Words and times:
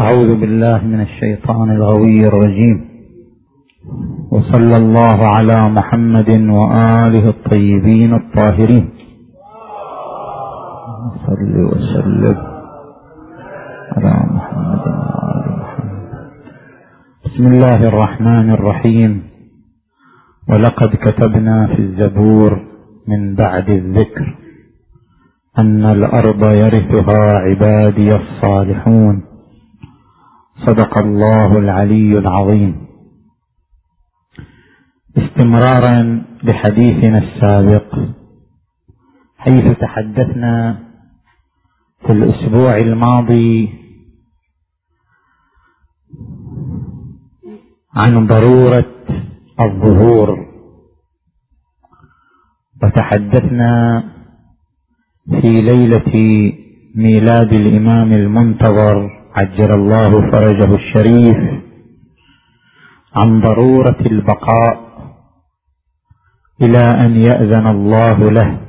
أعوذ 0.00 0.40
بالله 0.40 0.84
من 0.84 1.00
الشيطان 1.00 1.70
الغوي 1.70 2.20
الرجيم. 2.20 2.78
وصلى 4.30 4.76
الله 4.76 5.18
على 5.36 5.68
محمد 5.68 6.30
وآله 6.30 7.28
الطيبين 7.28 8.14
الطاهرين. 8.14 8.88
صل 11.26 11.54
وسلم 11.72 12.36
على 13.96 14.14
محمد 14.36 14.82
وآل 14.86 15.46
محمد. 15.60 16.10
بسم 17.24 17.46
الله 17.46 17.88
الرحمن 17.88 18.50
الرحيم. 18.50 19.22
ولقد 20.48 20.90
كتبنا 20.96 21.66
في 21.66 21.78
الزبور 21.82 22.60
من 23.08 23.34
بعد 23.34 23.70
الذكر 23.70 24.36
أن 25.58 25.84
الأرض 25.84 26.42
يرثها 26.62 27.22
عبادي 27.46 28.08
الصالحون. 28.16 29.25
صدق 30.64 30.98
الله 30.98 31.58
العلي 31.58 32.18
العظيم. 32.18 32.86
استمرارا 35.18 36.24
بحديثنا 36.44 37.18
السابق 37.18 37.98
حيث 39.38 39.78
تحدثنا 39.78 40.78
في 42.06 42.12
الأسبوع 42.12 42.76
الماضي 42.76 43.68
عن 47.96 48.26
ضرورة 48.26 48.92
الظهور 49.60 50.46
وتحدثنا 52.82 54.04
في 55.40 55.48
ليلة 55.62 56.12
ميلاد 56.94 57.52
الإمام 57.52 58.12
المنتظر 58.12 59.10
عجل 59.36 59.70
الله 59.74 60.10
فرجه 60.30 60.74
الشريف 60.74 61.62
عن 63.16 63.40
ضرورة 63.40 63.96
البقاء 64.00 64.86
إلى 66.62 66.78
أن 66.78 67.16
يأذن 67.16 67.66
الله 67.66 68.30
له. 68.30 68.60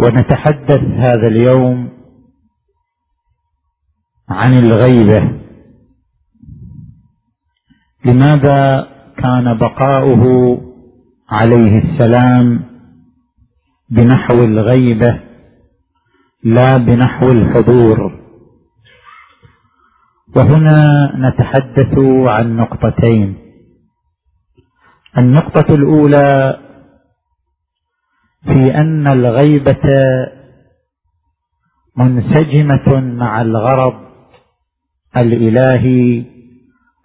ونتحدث 0.00 0.80
هذا 0.80 1.28
اليوم 1.28 1.88
عن 4.28 4.52
الغيبة. 4.52 5.38
لماذا 8.04 8.88
كان 9.18 9.58
بقاؤه 9.58 10.24
عليه 11.30 11.78
السلام 11.78 12.64
بنحو 13.90 14.44
الغيبة 14.44 15.20
لا 16.44 16.76
بنحو 16.76 17.26
الحضور؟ 17.26 18.21
وهنا 20.36 21.12
نتحدث 21.16 21.98
عن 22.28 22.56
نقطتين. 22.56 23.36
النقطة 25.18 25.74
الأولى 25.74 26.58
في 28.44 28.74
أن 28.74 29.08
الغيبة 29.12 29.88
منسجمة 31.96 33.00
مع 33.00 33.42
الغرض 33.42 33.94
الإلهي 35.16 36.24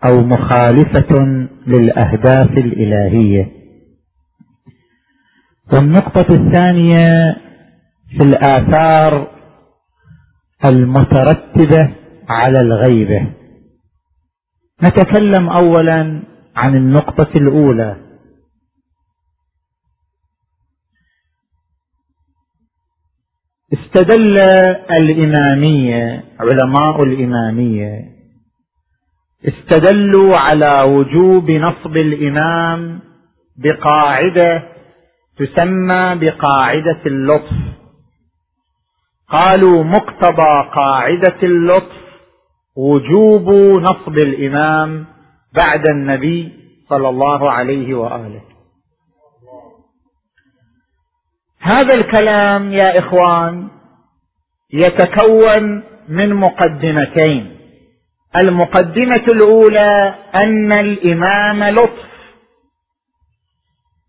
أو 0.09 0.23
مخالفة 0.23 1.16
للأهداف 1.67 2.50
الإلهية. 2.58 3.52
والنقطة 5.73 6.36
الثانية 6.36 7.36
في 8.09 8.23
الآثار 8.23 9.28
المترتبة 10.66 11.95
على 12.30 12.59
الغيبة. 12.61 13.33
نتكلم 14.83 15.50
أولا 15.50 16.23
عن 16.56 16.75
النقطة 16.75 17.30
الأولى. 17.36 17.95
استدل 23.74 24.38
الإمامية 24.91 26.24
علماء 26.40 27.03
الإمامية 27.03 28.18
استدلوا 29.47 30.38
على 30.38 30.81
وجوب 30.81 31.51
نصب 31.51 31.97
الإمام 31.97 33.00
بقاعدة 33.57 34.63
تسمى 35.38 36.16
بقاعدة 36.16 37.00
اللطف. 37.06 37.57
قالوا 39.30 39.84
مقتضى 39.84 40.69
قاعدة 40.75 41.38
اللطف 41.44 42.06
وجوب 42.77 43.49
نصب 43.81 44.17
الإمام 44.17 45.05
بعد 45.55 45.89
النبي 45.89 46.51
صلى 46.89 47.09
الله 47.09 47.51
عليه 47.51 47.93
وآله. 47.93 48.41
هذا 51.59 51.93
الكلام 51.95 52.73
يا 52.73 52.99
إخوان 52.99 53.67
يتكون 54.73 55.83
من 56.09 56.33
مقدمتين. 56.33 57.57
المقدمة 58.35 59.25
الأولى 59.33 60.15
أن 60.35 60.71
الإمام 60.71 61.63
لطف. 61.63 62.07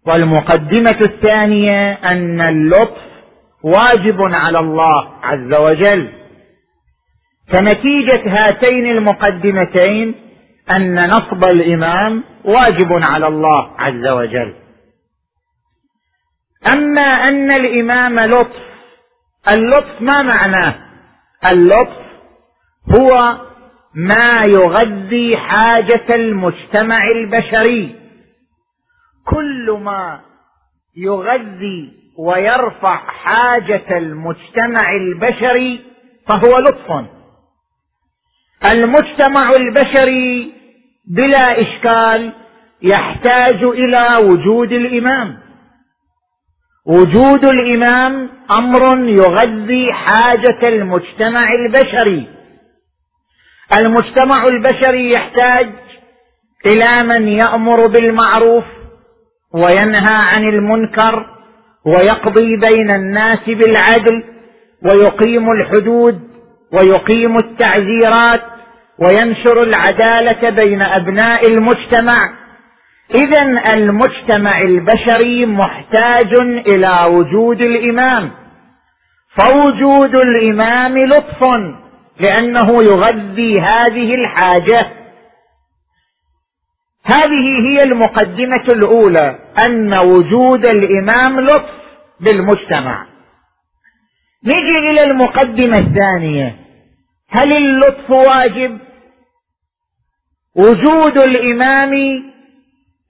والمقدمة 0.07 1.01
الثانية 1.01 1.93
أن 1.93 2.41
اللطف 2.41 3.03
واجب 3.63 4.23
على 4.23 4.59
الله 4.59 5.09
عز 5.23 5.55
وجل. 5.55 6.18
فنتيجة 7.53 8.23
هاتين 8.27 8.87
المقدمتين 8.87 10.15
أن 10.71 11.11
نصب 11.11 11.45
الإمام 11.45 12.25
واجب 12.45 13.01
على 13.09 13.27
الله 13.27 13.71
عز 13.79 14.07
وجل. 14.07 14.55
أما 16.73 17.03
أن 17.03 17.51
الإمام 17.51 18.21
لطف 18.21 18.69
اللطف 19.53 20.01
ما 20.01 20.23
معناه؟ 20.23 20.75
اللطف 21.53 22.09
هو 22.97 23.37
ما 23.95 24.43
يغذي 24.47 25.37
حاجة 25.37 26.15
المجتمع 26.15 26.99
البشري. 27.17 27.95
كل 29.25 29.79
ما 29.83 30.21
يغذي 30.97 31.93
ويرفع 32.19 32.97
حاجة 32.97 33.99
المجتمع 33.99 34.93
البشري 35.01 35.85
فهو 36.29 36.59
لطف. 36.59 37.18
المجتمع 38.73 39.51
البشري 39.61 40.53
بلا 41.07 41.59
إشكال 41.61 42.33
يحتاج 42.83 43.63
إلى 43.65 44.17
وجود 44.17 44.73
الإمام. 44.73 45.39
وجود 46.87 47.45
الإمام 47.45 48.29
أمر 48.59 48.99
يغذي 49.09 49.93
حاجة 49.93 50.69
المجتمع 50.69 51.53
البشري. 51.53 52.27
المجتمع 53.81 54.45
البشري 54.45 55.11
يحتاج 55.11 55.69
إلى 56.67 57.03
من 57.03 57.29
يأمر 57.29 57.89
بالمعروف 57.89 58.65
وينهى 59.55 60.07
عن 60.15 60.49
المنكر 60.49 61.27
ويقضي 61.87 62.57
بين 62.57 62.91
الناس 62.91 63.39
بالعدل 63.47 64.25
ويقيم 64.85 65.51
الحدود 65.51 66.28
ويقيم 66.73 67.37
التعزيرات 67.37 68.43
وينشر 68.99 69.63
العدالة 69.63 70.51
بين 70.51 70.83
أبناء 70.83 71.49
المجتمع. 71.49 72.31
اذا 73.15 73.73
المجتمع 73.75 74.61
البشري 74.61 75.47
محتاج 75.47 76.35
إلى 76.43 77.07
وجود 77.11 77.61
الإمام. 77.61 78.31
فوجود 79.39 80.17
الإمام 80.17 80.99
لطف 80.99 81.45
لأنه 82.21 82.75
يغذي 82.91 83.61
هذه 83.61 84.15
الحاجة. 84.15 84.87
هذه 87.05 87.69
هي 87.69 87.79
المقدمة 87.87 88.65
الأولى 88.75 89.39
أن 89.67 89.95
وجود 89.95 90.69
الإمام 90.69 91.41
لطف 91.41 91.71
بالمجتمع. 92.21 93.08
نجي 94.45 94.79
إلى 94.91 95.01
المقدمة 95.03 95.77
الثانية. 95.79 96.57
هل 97.31 97.57
اللطف 97.57 98.11
واجب؟ 98.11 98.79
وجود 100.57 101.23
الإمام 101.23 101.93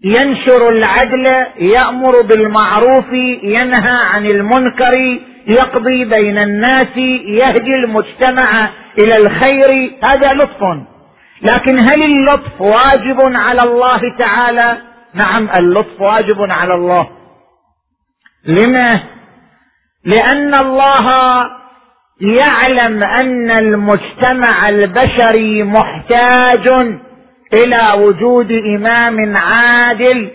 ينشر 0.04 0.68
العدل 0.68 1.26
يأمر 1.58 2.22
بالمعروف 2.22 3.12
ينهى 3.42 3.98
عن 4.04 4.26
المنكر 4.26 4.92
يقضي 5.46 6.04
بين 6.04 6.38
الناس 6.38 6.96
يهدي 7.26 7.74
المجتمع 7.84 8.70
إلى 8.98 9.16
الخير 9.16 9.92
هذا 10.04 10.32
لطف. 10.32 10.62
لكن 11.42 11.76
هل 11.80 12.02
اللطف 12.02 12.60
واجب 12.60 13.36
على 13.36 13.60
الله 13.64 14.00
تعالى؟ 14.18 14.78
نعم 15.14 15.48
اللطف 15.58 16.00
واجب 16.00 16.36
على 16.58 16.74
الله. 16.74 17.10
لما 18.44 19.00
لأن 20.04 20.54
الله 20.54 21.06
يعلم 22.20 23.02
أن 23.02 23.50
المجتمع 23.50 24.68
البشري 24.68 25.62
محتاج 25.62 26.68
إلى 27.54 28.02
وجود 28.02 28.52
إمام 28.52 29.36
عادل 29.36 30.30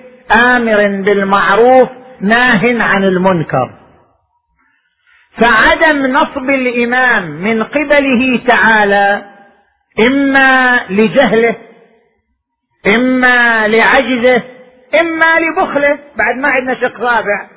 آمر 0.45 1.01
بالمعروف 1.05 1.89
ناه 2.21 2.83
عن 2.83 3.03
المنكر. 3.03 3.69
فعدم 5.41 6.05
نصب 6.05 6.49
الإمام 6.49 7.23
من 7.31 7.63
قبله 7.63 8.39
تعالى 8.47 9.25
إما 10.07 10.79
لجهله 10.89 11.55
إما 12.95 13.67
لعجزه 13.67 14.41
إما 15.01 15.39
لبخله. 15.39 15.99
بعد 16.17 16.35
ما 16.37 16.47
عندنا 16.47 16.75
شق 16.81 16.99
رابع. 17.01 17.52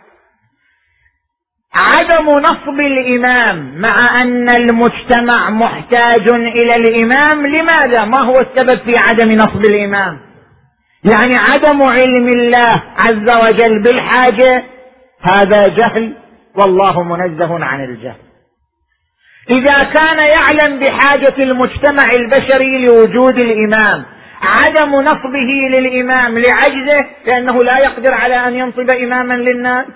عدم 1.79 2.29
نصب 2.39 2.81
الإمام 2.81 3.81
مع 3.81 4.23
أن 4.23 4.49
المجتمع 4.59 5.51
محتاج 5.51 6.29
إلى 6.35 6.77
الإمام 6.77 7.47
لماذا؟ 7.47 8.05
ما 8.05 8.23
هو 8.23 8.35
السبب 8.41 8.79
في 8.79 8.93
عدم 8.99 9.33
نصب 9.33 9.65
الإمام؟ 9.71 10.19
يعني 11.13 11.37
عدم 11.37 11.83
علم 11.89 12.29
الله 12.29 12.83
عز 13.05 13.47
وجل 13.47 13.83
بالحاجة 13.83 14.65
هذا 15.21 15.67
جهل 15.69 16.13
والله 16.55 17.03
منزه 17.03 17.65
عن 17.65 17.85
الجهل. 17.85 18.17
إذا 19.51 19.79
كان 19.79 20.19
يعلم 20.19 20.81
بحاجة 20.81 21.35
المجتمع 21.39 22.13
البشري 22.13 22.87
لوجود 22.87 23.41
الإمام 23.41 24.05
عدم 24.43 24.95
نصبه 24.95 25.69
للإمام 25.71 26.39
لعجزه 26.39 27.07
لأنه 27.27 27.65
لا 27.65 27.79
يقدر 27.79 28.15
على 28.15 28.49
أن 28.49 28.55
ينصب 28.55 28.91
إماما 28.91 29.35
للناس. 29.35 29.87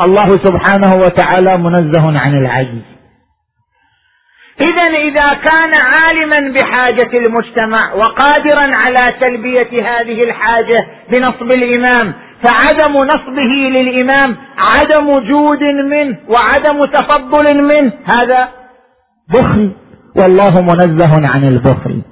الله 0.00 0.28
سبحانه 0.28 0.94
وتعالى 0.94 1.56
منزه 1.56 2.18
عن 2.20 2.34
العجز. 2.34 2.82
اذا 4.60 4.82
إذا 4.82 5.34
كان 5.34 5.72
عالما 5.80 6.54
بحاجة 6.54 7.18
المجتمع 7.18 7.92
وقادرا 7.94 8.76
على 8.76 9.14
تلبية 9.20 9.68
هذه 9.70 10.24
الحاجة 10.24 10.86
بنصب 11.10 11.50
الإمام 11.50 12.14
فعدم 12.44 12.96
نصبه 12.96 13.70
للإمام 13.70 14.36
عدم 14.58 15.18
جود 15.18 15.62
منه 15.62 16.18
وعدم 16.28 16.84
تفضل 16.84 17.62
منه 17.62 17.92
هذا 18.16 18.48
بخل. 19.34 19.72
والله 20.16 20.60
منزه 20.60 21.28
عن 21.28 21.42
البخل. 21.42 22.02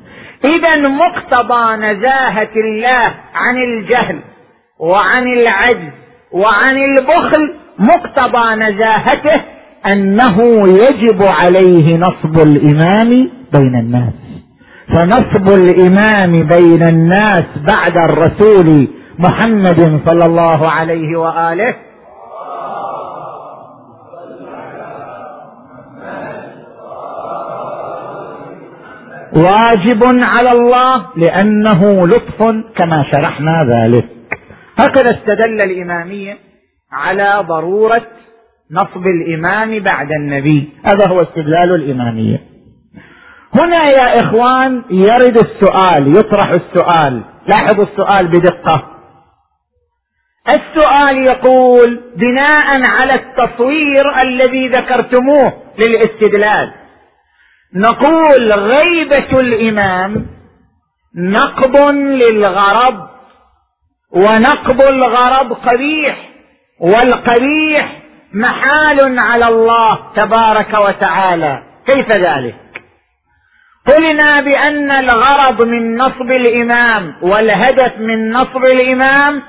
اذا 0.44 0.88
مقتضى 0.88 1.76
نزاهة 1.76 2.52
الله 2.56 3.14
عن 3.34 3.56
الجهل 3.56 4.20
وعن 4.78 5.22
العجز 5.22 5.92
وعن 6.32 6.76
البخل 6.76 7.59
مقتضى 7.80 8.54
نزاهته 8.54 9.40
أنه 9.86 10.36
يجب 10.68 11.22
عليه 11.22 11.96
نصب 11.96 12.38
الإمام 12.48 13.30
بين 13.52 13.74
الناس. 13.74 14.12
فنصب 14.88 15.48
الإمام 15.48 16.32
بين 16.32 16.82
الناس 16.82 17.44
بعد 17.72 17.96
الرسول 17.96 18.88
محمد 19.18 20.00
صلى 20.06 20.24
الله 20.26 20.70
عليه 20.70 21.16
وآله. 21.18 21.74
واجب 29.36 30.02
على 30.04 30.52
الله 30.52 31.06
لأنه 31.16 32.06
لطف 32.06 32.42
كما 32.76 33.04
شرحنا 33.12 33.64
ذلك. 33.64 34.04
هكذا 34.78 35.10
استدل 35.10 35.60
الإمامية 35.60 36.49
على 36.92 37.44
ضرورة 37.48 38.06
نصب 38.70 39.06
الإمام 39.06 39.78
بعد 39.78 40.12
النبي. 40.12 40.68
هذا 40.86 41.08
هو 41.08 41.22
استدلال 41.22 41.74
الإمامية. 41.74 42.40
هنا 43.62 43.84
يا 43.84 44.20
إخوان 44.20 44.82
يرد 44.90 45.38
السؤال 45.38 46.16
يطرح 46.16 46.50
السؤال. 46.50 47.22
لاحظوا 47.46 47.84
السؤال 47.84 48.28
بدقة. 48.28 48.86
السؤال 50.48 51.16
يقول 51.18 52.00
بناء 52.16 52.90
على 52.90 53.14
التصوير 53.14 54.18
الذي 54.24 54.68
ذكرتموه 54.68 55.52
للاستدلال 55.78 56.72
نقول 57.74 58.52
غيبة 58.52 59.40
الإمام 59.40 60.26
نقض 61.16 61.86
للغرض 61.94 63.08
ونقض 64.10 64.82
الغرض 64.82 65.52
قبيح. 65.52 66.29
والقبيح 66.80 68.02
محال 68.34 69.18
على 69.18 69.48
الله 69.48 69.98
تبارك 70.16 70.74
وتعالى. 70.74 71.62
كيف 71.86 72.16
ذلك؟ 72.16 72.54
قلنا 73.88 74.40
بأن 74.40 74.90
الغرض 74.90 75.62
من 75.62 75.96
نصب 75.96 76.30
الإمام 76.30 77.14
والهدف 77.22 77.98
من 77.98 78.30
نصب 78.30 78.64
الإمام 78.64 79.42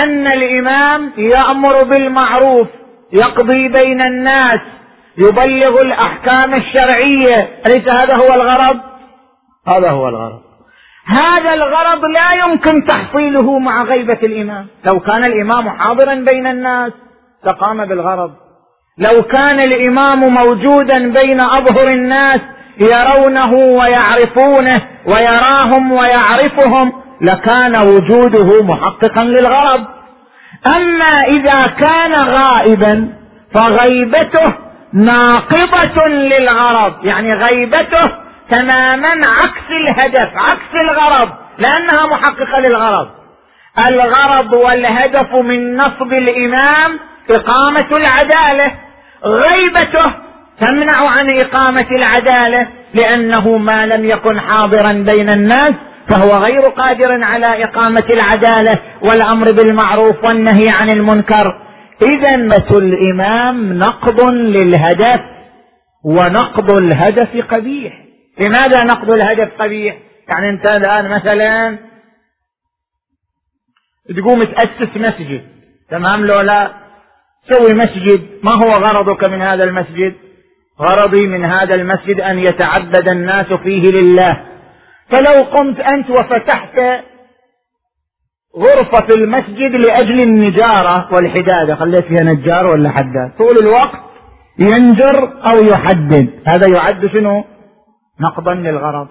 أن 0.00 0.26
الإمام 0.26 1.12
يأمر 1.16 1.82
بالمعروف 1.82 2.68
يقضي 3.12 3.68
بين 3.68 4.00
الناس 4.00 4.60
يبلغ 5.18 5.80
الأحكام 5.80 6.54
الشرعية. 6.54 7.60
أليس 7.66 7.88
هذا 7.88 8.14
هو 8.14 8.34
الغرض؟ 8.34 8.80
هذا 9.68 9.90
هو 9.90 10.08
الغرض. 10.08 10.47
هذا 11.08 11.54
الغرض 11.54 12.04
لا 12.04 12.32
يمكن 12.32 12.86
تحصيله 12.86 13.58
مع 13.58 13.82
غيبة 13.82 14.18
الإمام. 14.22 14.66
لو 14.86 15.00
كان 15.00 15.24
الإمام 15.24 15.68
حاضرا 15.68 16.14
بين 16.14 16.46
الناس 16.46 16.92
لقام 17.46 17.84
بالغرض. 17.84 18.30
لو 18.98 19.22
كان 19.22 19.60
الإمام 19.60 20.20
موجودا 20.20 20.98
بين 20.98 21.40
أظهر 21.40 21.88
الناس 21.88 22.40
يرونه 22.80 23.52
ويعرفونه 23.54 24.82
ويراهم 25.06 25.92
ويعرفهم 25.92 26.92
لكان 27.20 27.72
وجوده 27.88 28.64
محققا 28.64 29.24
للغرض. 29.24 29.84
أما 30.76 31.16
إذا 31.36 31.60
كان 31.60 32.12
غائبا 32.12 33.12
فغيبته 33.54 34.54
ناقضة 34.92 36.06
للغرض. 36.06 37.04
يعني 37.04 37.34
غيبته 37.34 38.27
تماما 38.50 39.08
عكس 39.08 39.70
الهدف 39.70 40.30
عكس 40.36 40.74
الغرض 40.84 41.28
لأنها 41.58 42.06
محققة 42.06 42.60
للغرض. 42.60 43.08
الغرض 43.90 44.56
والهدف 44.56 45.34
من 45.34 45.76
نصب 45.76 46.12
الإمام 46.12 46.98
إقامة 47.30 47.88
العدالة. 48.00 48.74
غيبته 49.24 50.14
تمنع 50.60 51.10
عن 51.10 51.26
إقامة 51.32 51.86
العدالة 51.90 52.68
لأنه 52.94 53.56
ما 53.56 53.86
لم 53.86 54.04
يكن 54.04 54.40
حاضرا 54.40 54.92
بين 54.92 55.28
الناس 55.34 55.72
فهو 56.08 56.42
غير 56.42 56.60
قادر 56.60 57.24
على 57.24 57.64
إقامة 57.64 58.04
العدالة 58.10 58.78
والأمر 59.02 59.46
بالمعروف 59.52 60.24
والنهي 60.24 60.68
عن 60.80 60.88
المنكر. 60.88 61.60
اذا 62.02 62.36
الإمام 62.72 63.72
نقض 63.78 64.32
للهدف 64.32 65.20
ونقض 66.04 66.72
الهدف 66.72 67.54
قبيح. 67.54 68.07
لماذا 68.40 68.84
نقض 68.84 69.10
الهدف 69.10 69.62
قبيح 69.62 69.98
يعني 70.28 70.48
انت 70.48 70.70
الآن 70.70 71.08
مثلا 71.08 71.78
تقوم 74.16 74.44
تأسس 74.44 74.96
مسجد 74.96 75.42
تمام؟ 75.90 76.26
لو 76.26 76.40
لا 76.40 76.70
سوي 77.50 77.74
مسجد. 77.74 78.20
ما 78.42 78.52
هو 78.52 78.70
غرضك 78.70 79.30
من 79.30 79.42
هذا 79.42 79.64
المسجد؟ 79.64 80.14
غرضي 80.80 81.26
من 81.26 81.44
هذا 81.44 81.74
المسجد 81.74 82.20
أن 82.20 82.38
يتعبد 82.38 83.10
الناس 83.10 83.46
فيه 83.46 83.82
لله. 83.82 84.44
فلو 85.10 85.42
قمت 85.42 85.80
أنت 85.80 86.10
وفتحت 86.10 86.78
غرفة 88.56 89.06
في 89.06 89.14
المسجد 89.14 89.72
لأجل 89.86 90.20
النجارة 90.20 91.08
والحدادة 91.12 91.74
خليت 91.76 92.04
فيها 92.04 92.24
نجار 92.24 92.66
ولا 92.66 92.90
حداد؟ 92.90 93.32
طول 93.38 93.58
الوقت 93.62 94.00
ينجر 94.58 95.32
أو 95.50 95.64
يحدد. 95.64 96.30
هذا 96.46 96.68
يعد 96.74 97.06
شنو؟ 97.06 97.44
نقضا 98.20 98.54
للغرض. 98.54 99.08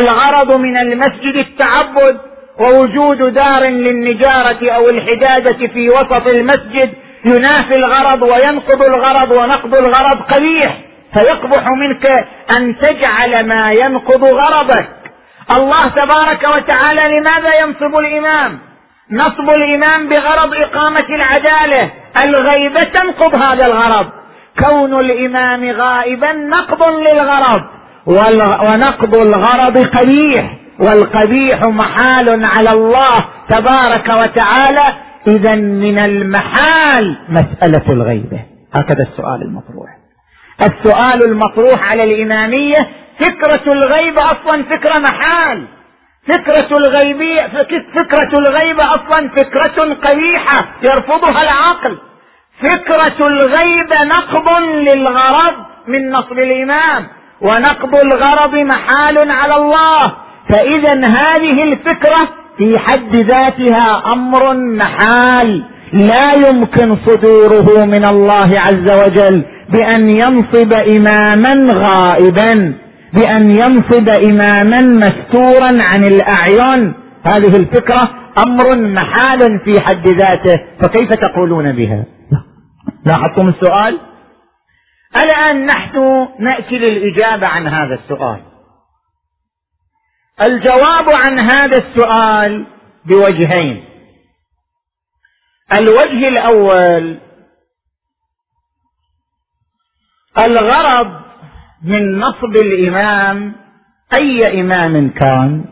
الغرض 0.00 0.56
من 0.56 0.76
المسجد 0.76 1.34
التعبد 1.34 2.20
ووجود 2.60 3.34
دار 3.34 3.62
للنجارة 3.62 4.70
أو 4.70 4.88
الحدادة 4.88 5.66
في 5.66 5.88
وسط 5.88 6.26
المسجد. 6.26 6.94
ينافي 7.26 7.74
الغرض 7.74 8.22
وينقض 8.22 8.82
الغرض 8.82 9.38
ونقض 9.38 9.74
الغرض 9.74 10.22
قبيح. 10.34 10.80
فيقبح 11.14 11.64
منك 11.68 12.06
أن 12.56 12.78
تجعل 12.78 13.46
ما 13.46 13.72
ينقض 13.72 14.24
غرضك. 14.24 14.88
الله 15.60 15.88
تبارك 15.88 16.42
وتعالى 16.42 17.18
لماذا 17.18 17.60
ينصب 17.60 17.98
الإمام؟ 17.98 18.58
نصب 19.10 19.50
الإمام 19.58 20.08
بغرض 20.08 20.54
إقامة 20.54 21.06
العدالة. 21.10 21.90
الغيبة 22.24 22.80
تنقض 22.80 23.42
هذا 23.42 23.64
الغرض. 23.64 24.06
كون 24.64 24.94
الإمام 24.94 25.70
غائبا 25.70 26.32
نقض 26.32 26.88
للغرض. 26.88 27.64
ونقض 28.06 29.16
الغرض 29.16 29.78
قبيح 29.78 30.56
والقبيح 30.80 31.60
محال 31.66 32.44
على 32.44 32.70
الله 32.74 33.24
تبارك 33.48 34.08
وتعالى. 34.08 34.94
اذا 35.28 35.54
من 35.54 35.98
المحال 35.98 37.16
مسألة 37.28 37.92
الغيبه 37.92 38.40
هكذا 38.74 39.02
السؤال 39.02 39.42
المطروح. 39.42 39.90
السؤال 40.60 41.30
المطروح 41.30 41.90
على 41.90 42.02
الإمامية 42.02 42.76
فكرة 43.20 43.72
الغيب 43.72 44.14
أصلا 44.18 44.62
فكرة 44.62 45.00
محال. 45.00 45.64
فكرة 46.28 46.78
الغيبية 46.78 47.42
فكرة 47.96 48.38
الغيب 48.38 48.80
أصلا 48.80 49.28
فكرة 49.28 49.94
قبيحة 49.94 50.66
يرفضها 50.82 51.42
العقل. 51.42 51.98
فكرة 52.62 53.26
الغيب 53.26 53.92
نقض 53.92 54.48
للغرض 54.62 55.54
من 55.88 56.10
نصب 56.10 56.38
الإمام. 56.38 57.06
ونقض 57.44 57.94
الغرض 58.04 58.54
محال 58.54 59.30
على 59.30 59.56
الله. 59.56 60.12
فإذا 60.48 60.94
هذه 61.08 61.62
الفكرة 61.62 62.28
في 62.58 62.78
حد 62.78 63.16
ذاتها 63.16 64.02
أمر 64.14 64.54
محال. 64.54 65.64
لا 65.92 66.48
يمكن 66.48 66.96
صدوره 67.06 67.84
من 67.84 68.08
الله 68.08 68.50
عز 68.60 68.88
وجل 69.02 69.44
بأن 69.72 70.10
ينصب 70.10 70.72
إماما 70.96 71.52
غائبا 71.72 72.74
بأن 73.12 73.50
ينصب 73.50 74.08
إماما 74.30 74.80
مستورا 74.80 75.82
عن 75.82 76.04
الأعين. 76.04 76.94
هذه 77.26 77.56
الفكرة 77.56 78.10
أمر 78.46 78.76
محال 78.76 79.38
في 79.64 79.80
حد 79.80 80.08
ذاته. 80.08 80.60
فكيف 80.82 81.08
تقولون 81.08 81.72
بها؟ 81.72 82.04
لاحظتم 83.06 83.48
السؤال؟ 83.48 83.98
الآن 85.22 85.66
نحن 85.66 86.28
نأتي 86.38 86.78
للإجابة 86.78 87.46
عن 87.46 87.66
هذا 87.68 87.94
السؤال. 87.94 88.40
الجواب 90.40 91.06
عن 91.16 91.38
هذا 91.38 91.76
السؤال 91.78 92.66
بوجهين. 93.04 93.84
الوجه 95.80 96.28
الأول 96.28 97.18
الغرض 100.44 101.20
من 101.82 102.18
نصب 102.18 102.56
الإمام 102.56 103.54
أي 104.20 104.60
إمام 104.60 105.10
كان 105.10 105.64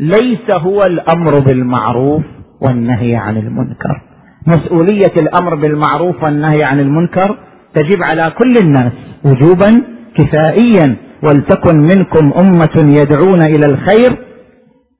ليس 0.00 0.50
هو 0.50 0.80
الأمر 0.82 1.38
بالمعروف 1.38 2.24
والنهي 2.60 3.16
عن 3.16 3.36
المنكر. 3.36 4.02
مسؤولية 4.46 5.12
الأمر 5.16 5.54
بالمعروف 5.54 6.22
والنهي 6.22 6.64
عن 6.64 6.80
المنكر 6.80 7.38
تجب 7.74 8.02
على 8.02 8.32
كل 8.38 8.54
الناس 8.62 8.92
وجوبا 9.24 9.82
كفائيا 10.18 10.96
ولتكن 11.22 11.78
منكم 11.78 12.32
أمة 12.40 13.00
يدعون 13.00 13.42
إلى 13.42 13.66
الخير 13.66 14.16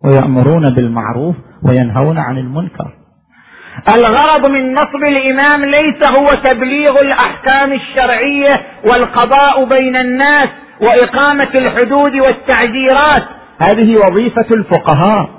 ويأمرون 0.05 0.75
بالمعروف 0.75 1.37
وينهون 1.69 2.19
عن 2.19 2.39
المنكر. 2.39 2.91
الغرض 3.95 4.51
من 4.51 4.73
نصب 4.73 5.03
الإمام 5.09 5.65
ليس 5.65 6.11
هو 6.19 6.27
تبليغ 6.27 7.01
الأحكام 7.03 7.73
الشرعية 7.73 8.51
والقضاء 8.91 9.65
بين 9.65 9.97
الناس 9.97 10.49
وإقامة 10.81 11.49
الحدود 11.55 12.13
والتعزيرات 12.15 13.23
هذه 13.59 13.97
وظيفة 13.97 14.47
الفقهاء. 14.57 15.31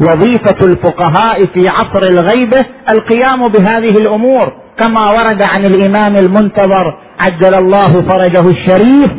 وظيفة 0.00 0.66
الفقهاء 0.66 1.46
في 1.46 1.68
عصر 1.68 2.08
الغيبه 2.08 2.60
القيام 2.90 3.46
بهذه 3.48 3.98
الأمور 4.00 4.52
كما 4.78 5.10
ورد 5.10 5.42
عن 5.42 5.62
الإمام 5.66 6.16
المنتظر 6.16 6.98
عجل 7.20 7.54
الله 7.54 8.02
فرجه 8.08 8.50
الشريف 8.50 9.10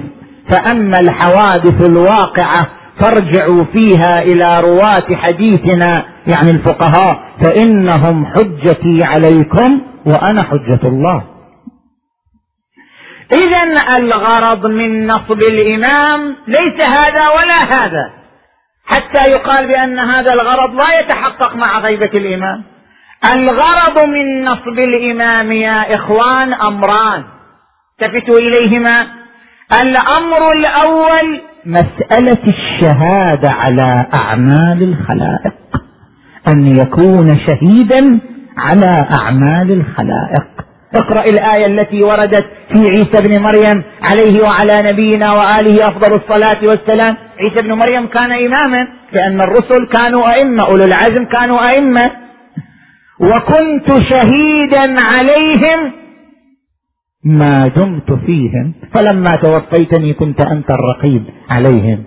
فأما 0.51 0.99
الحوادث 0.99 1.89
الواقعة 1.89 2.67
فارجعوا 3.01 3.63
فيها 3.75 4.21
إلى 4.21 4.59
رواة 4.59 5.15
حديثنا 5.15 6.05
يعني 6.27 6.51
الفقهاء 6.51 7.19
فإنهم 7.43 8.25
حجتي 8.25 8.99
عليكم 9.03 9.81
وأنا 10.05 10.43
حجة 10.43 10.79
الله. 10.87 11.23
اذا 13.33 13.97
الغرض 13.97 14.65
من 14.65 15.07
نصب 15.07 15.39
الإمام 15.49 16.35
ليس 16.47 16.87
هذا 16.89 17.29
ولا 17.29 17.57
هذا. 17.75 18.16
حتى 18.87 19.29
يقال 19.29 19.67
بأن 19.67 19.99
هذا 19.99 20.33
الغرض 20.33 20.73
لا 20.73 20.99
يتحقق 20.99 21.55
مع 21.55 21.79
غيبة 21.79 22.11
الإمام. 22.15 22.63
الغرض 23.33 24.05
من 24.05 24.45
نصب 24.45 24.79
الإمام 24.79 25.51
يا 25.51 25.95
إخوان 25.95 26.53
أمران. 26.53 27.23
التفتوا 28.01 28.39
إليهما. 28.39 29.07
الأمر 29.81 30.51
الأول 30.51 31.41
مسألة 31.65 32.43
الشهادة 32.47 33.51
على 33.51 34.05
أعمال 34.19 34.83
الخلائق. 34.83 35.53
أن 36.47 36.77
يكون 36.77 37.39
شهيدا 37.47 38.19
على 38.57 38.91
أعمال 39.19 39.71
الخلائق. 39.71 40.66
اقرأ 40.95 41.23
الآية 41.23 41.65
التي 41.65 42.03
وردت 42.03 42.45
في 42.73 42.79
عيسى 42.89 43.27
بن 43.27 43.41
مريم 43.41 43.83
عليه 44.03 44.43
وعلى 44.43 44.81
نبينا 44.81 45.33
وآله 45.33 45.87
أفضل 45.87 46.15
الصلاة 46.15 46.59
والسلام. 46.67 47.17
عيسى 47.39 47.63
بن 47.63 47.73
مريم 47.73 48.07
كان 48.07 48.31
إماما 48.31 48.87
لأن 49.13 49.41
الرسل 49.41 49.87
كانوا 49.93 50.33
أئمة 50.33 50.63
أولو 50.67 50.83
العزم 50.83 51.25
كانوا 51.25 51.69
أئمة. 51.69 52.11
وكنت 53.19 53.87
شهيدا 54.09 54.95
عليهم 55.03 55.91
ما 57.23 57.53
دمت 57.75 58.11
فيهم 58.25 58.73
فلما 58.93 59.31
توفيتني 59.43 60.13
كنت 60.13 60.41
أنت 60.45 60.69
الرقيب 60.69 61.23
عليهم. 61.49 62.03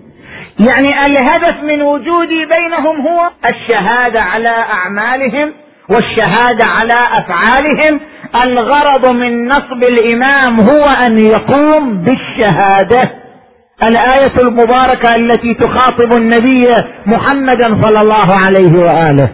يعني 0.59 1.05
الهدف 1.05 1.63
من 1.63 1.81
وجودي 1.81 2.45
بينهم 2.45 3.01
هو 3.07 3.31
الشهادة 3.53 4.21
على 4.21 4.49
أعمالهم 4.49 5.51
والشهادة 5.89 6.65
على 6.65 6.93
أفعالهم. 7.19 7.99
الغرض 8.43 9.11
من 9.11 9.47
نصب 9.47 9.83
الإمام 9.83 10.59
هو 10.59 10.85
أن 11.05 11.19
يقوم 11.19 12.03
بالشهادة. 12.03 13.01
الآية 13.87 14.33
المباركة 14.43 15.15
التي 15.15 15.53
تخاطب 15.53 16.17
النبي 16.17 16.67
محمدا 17.05 17.81
صلى 17.81 18.01
الله 18.01 18.27
عليه 18.45 18.73
وآله. 18.83 19.29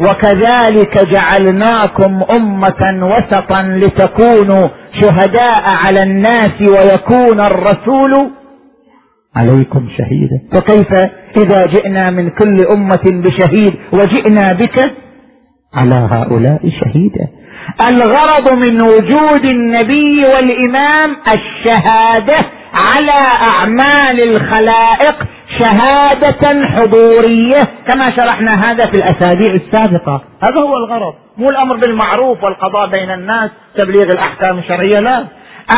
وكذلك 0.00 1.08
جعلناكم 1.08 2.22
أمة 2.36 3.06
وسطا 3.06 3.62
لتكونوا 3.62 4.68
شهداء 5.00 5.64
على 5.86 6.02
الناس 6.02 6.50
ويكون 6.60 7.40
الرسول 7.40 8.30
عليكم 9.36 9.88
شهيدا. 9.98 10.40
فكيف 10.52 10.92
إذا 11.36 11.66
جئنا 11.66 12.10
من 12.10 12.30
كل 12.30 12.60
أمة 12.72 13.04
بشهيد 13.24 13.74
وجئنا 13.92 14.52
بك؟ 14.52 14.94
على 15.74 16.08
هؤلاء 16.12 16.60
شهيدا. 16.80 17.28
الغرض 17.88 18.52
من 18.54 18.80
وجود 18.80 19.44
النبي 19.44 20.22
والإمام 20.34 21.16
الشهادة 21.28 22.36
على 22.74 23.18
أعمال 23.50 24.20
الخلائق 24.22 25.16
شهادة 25.58 26.66
حضورية 26.66 27.62
كما 27.88 28.16
شرحنا 28.16 28.50
هذا 28.50 28.82
في 28.82 28.98
الأسابيع 28.98 29.54
السابقة. 29.54 30.24
هذا 30.42 30.60
هو 30.60 30.76
الغرض. 30.76 31.14
مو 31.38 31.50
الأمر 31.50 31.76
بالمعروف 31.76 32.44
والقضاء 32.44 32.90
بين 32.90 33.10
الناس 33.10 33.50
تبليغ 33.76 34.04
الأحكام 34.14 34.58
الشرعية 34.58 35.00
لا. 35.00 35.26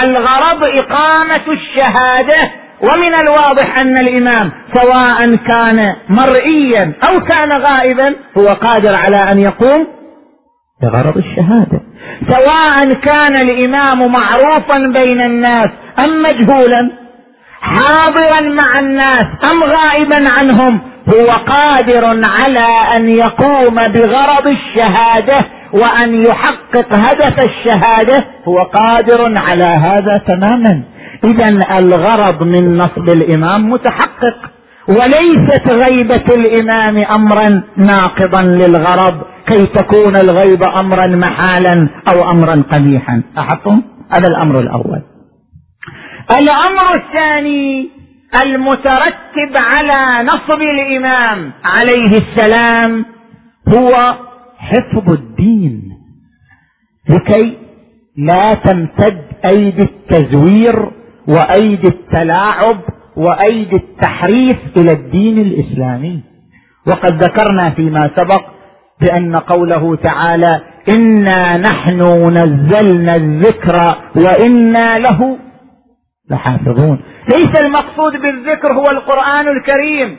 الغرض 0.05 0.65
إقامة 0.83 1.47
الشهادة 1.49 2.51
ومن 2.83 3.15
الواضح 3.15 3.81
أن 3.83 3.95
الإمام 4.01 4.51
سواء 4.75 5.37
كان 5.37 5.95
مرئيا 6.09 6.93
أو 7.09 7.21
كان 7.21 7.53
غائبا 7.53 8.15
هو 8.39 8.47
قادر 8.47 8.95
على 8.97 9.33
أن 9.33 9.39
يقوم 9.39 9.87
بغرض 10.83 11.17
الشهادة. 11.17 11.81
سواء 12.29 12.93
كان 12.93 13.37
الإمام 13.37 14.13
معروفا 14.13 14.79
بين 14.79 15.21
الناس 15.21 15.69
أم 16.05 16.23
مجهولا 16.23 16.91
حاضرا 17.61 18.41
مع 18.41 18.81
الناس 18.81 19.27
أم 19.53 19.65
غائبا 19.65 20.33
عنهم 20.33 20.81
هو 21.15 21.31
قادر 21.31 22.05
على 22.07 22.97
أن 22.97 23.09
يقوم 23.09 23.75
بغرض 23.75 24.47
الشهادة 24.47 25.39
وأن 25.73 26.25
يحقق 26.27 26.95
هدف 26.95 27.37
الشهادة 27.49 28.25
هو 28.49 28.63
قادر 28.63 29.35
على 29.39 29.65
هذا 29.65 30.17
تماما. 30.27 30.83
اذا 31.25 31.79
الغرض 31.79 32.43
من 32.43 32.79
نصب 32.79 33.09
الإمام 33.09 33.71
متحقق 33.71 34.51
وليست 34.89 35.71
غيبة 35.71 36.25
الإمام 36.37 36.97
امرا 36.97 37.63
ناقضا 37.77 38.43
للغرض 38.43 39.23
كي 39.47 39.67
تكون 39.67 40.17
الغيبه 40.17 40.81
امرا 40.81 41.07
محالا 41.07 41.89
أو 42.15 42.31
امرا 42.31 42.63
قبيحا. 42.73 43.23
لاحظتم 43.37 43.83
هذا 44.15 44.29
الأمر 44.29 44.61
الأول. 44.61 45.03
الأمر 46.31 46.95
الثاني 46.97 47.91
المترتب 48.45 49.53
على 49.57 50.29
نصب 50.29 50.61
الإمام 50.63 51.53
عليه 51.65 52.19
السلام 52.19 53.05
هو 53.77 54.15
حفظ 54.59 55.13
الدين 55.13 55.83
لكي 57.09 57.59
لا 58.17 58.55
تمتد 58.55 59.23
أيدي 59.45 59.83
التزوير 59.83 60.91
وأيدي 61.29 61.89
التلاعب 61.89 62.81
وأيدي 63.17 63.77
التحريف 63.77 64.59
إلى 64.77 64.93
الدين 64.93 65.39
الإسلامي. 65.39 66.21
وقد 66.87 67.23
ذكرنا 67.25 67.71
فيما 67.71 68.01
سبق 68.17 68.43
بأن 69.01 69.37
قوله 69.37 69.97
تعالى 69.97 70.61
إنا 70.97 71.57
نحن 71.57 72.01
نزلنا 72.33 73.17
الذكر 73.17 73.77
وإنا 74.17 74.99
له 74.99 75.39
لحافظون. 76.31 77.01
ليس 77.31 77.63
المقصود 77.63 78.13
بالذكر 78.13 78.73
هو 78.73 78.85
القرآن 78.91 79.49
الكريم. 79.49 80.17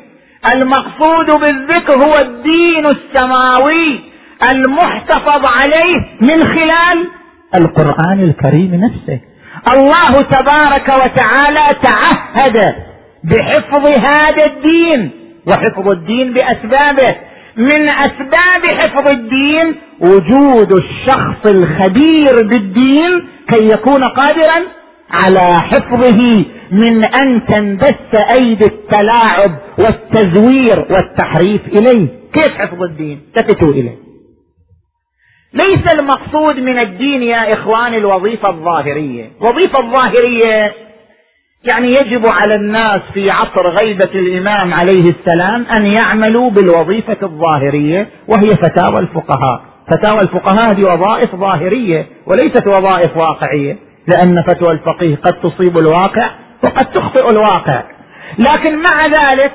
المقصود 0.55 1.41
بالذكر 1.41 1.93
هو 1.93 2.13
الدين 2.25 2.83
السماوي 2.85 3.99
المحتفظ 4.51 5.45
عليه 5.45 5.93
من 6.21 6.43
خلال 6.43 7.07
القرآن 7.55 8.19
الكريم 8.19 8.75
نفسه. 8.75 9.19
الله 9.67 10.21
تبارك 10.21 10.87
وتعالى 10.87 11.67
تعهد 11.83 12.75
بحفظ 13.23 13.85
هذا 13.85 14.45
الدين 14.45 15.11
وحفظ 15.47 15.89
الدين 15.89 16.33
بأسبابه. 16.33 17.15
من 17.57 17.89
أسباب 17.89 18.65
حفظ 18.73 19.09
الدين 19.09 19.75
وجود 19.99 20.73
الشخص 20.73 21.53
الخبير 21.53 22.35
بالدين 22.43 23.27
كي 23.49 23.63
يكون 23.73 24.03
قادرا 24.03 24.65
على 25.11 25.57
حفظه 25.61 26.45
من 26.71 27.05
أن 27.21 27.45
تنبث 27.45 28.15
أيدي 28.39 28.65
التلاعب 28.65 29.55
والتزوير 29.79 30.85
والتحريف 30.89 31.61
إليه. 31.67 32.07
كيف 32.33 32.57
حفظ 32.57 32.83
الدين؟ 32.83 33.21
تفتوا 33.35 33.71
إليه. 33.71 34.08
ليس 35.53 35.93
المقصود 36.01 36.59
من 36.59 36.79
الدين 36.79 37.23
يا 37.23 37.53
إخواني 37.53 37.97
الوظيفة 37.97 38.49
الظاهرية. 38.49 39.31
الوظيفه 39.41 39.79
الظاهرية 39.79 40.73
يعني 41.71 41.91
يجب 41.91 42.23
على 42.27 42.55
الناس 42.55 43.01
في 43.13 43.31
عصر 43.31 43.69
غيبة 43.69 44.09
الإمام 44.15 44.73
عليه 44.73 45.09
السلام 45.09 45.65
أن 45.65 45.85
يعملوا 45.85 46.49
بالوظيفة 46.49 47.17
الظاهرية 47.23 48.09
وهي 48.27 48.49
فتاوى 48.55 48.99
الفقهاء. 48.99 49.61
فتاوى 49.91 50.19
الفقهاء 50.19 50.73
هذه 50.73 50.93
وظائف 50.93 51.35
ظاهرية 51.35 52.07
وليست 52.25 52.67
وظائف 52.67 53.17
واقعية 53.17 53.77
لأن 54.07 54.43
فتوى 54.47 54.73
الفقيه 54.73 55.15
قد 55.15 55.33
تصيب 55.33 55.77
الواقع 55.77 56.29
وقد 56.63 56.91
تخطئ 56.91 57.31
الواقع. 57.31 57.83
لكن 58.39 58.75
مع 58.75 59.05
ذلك 59.05 59.51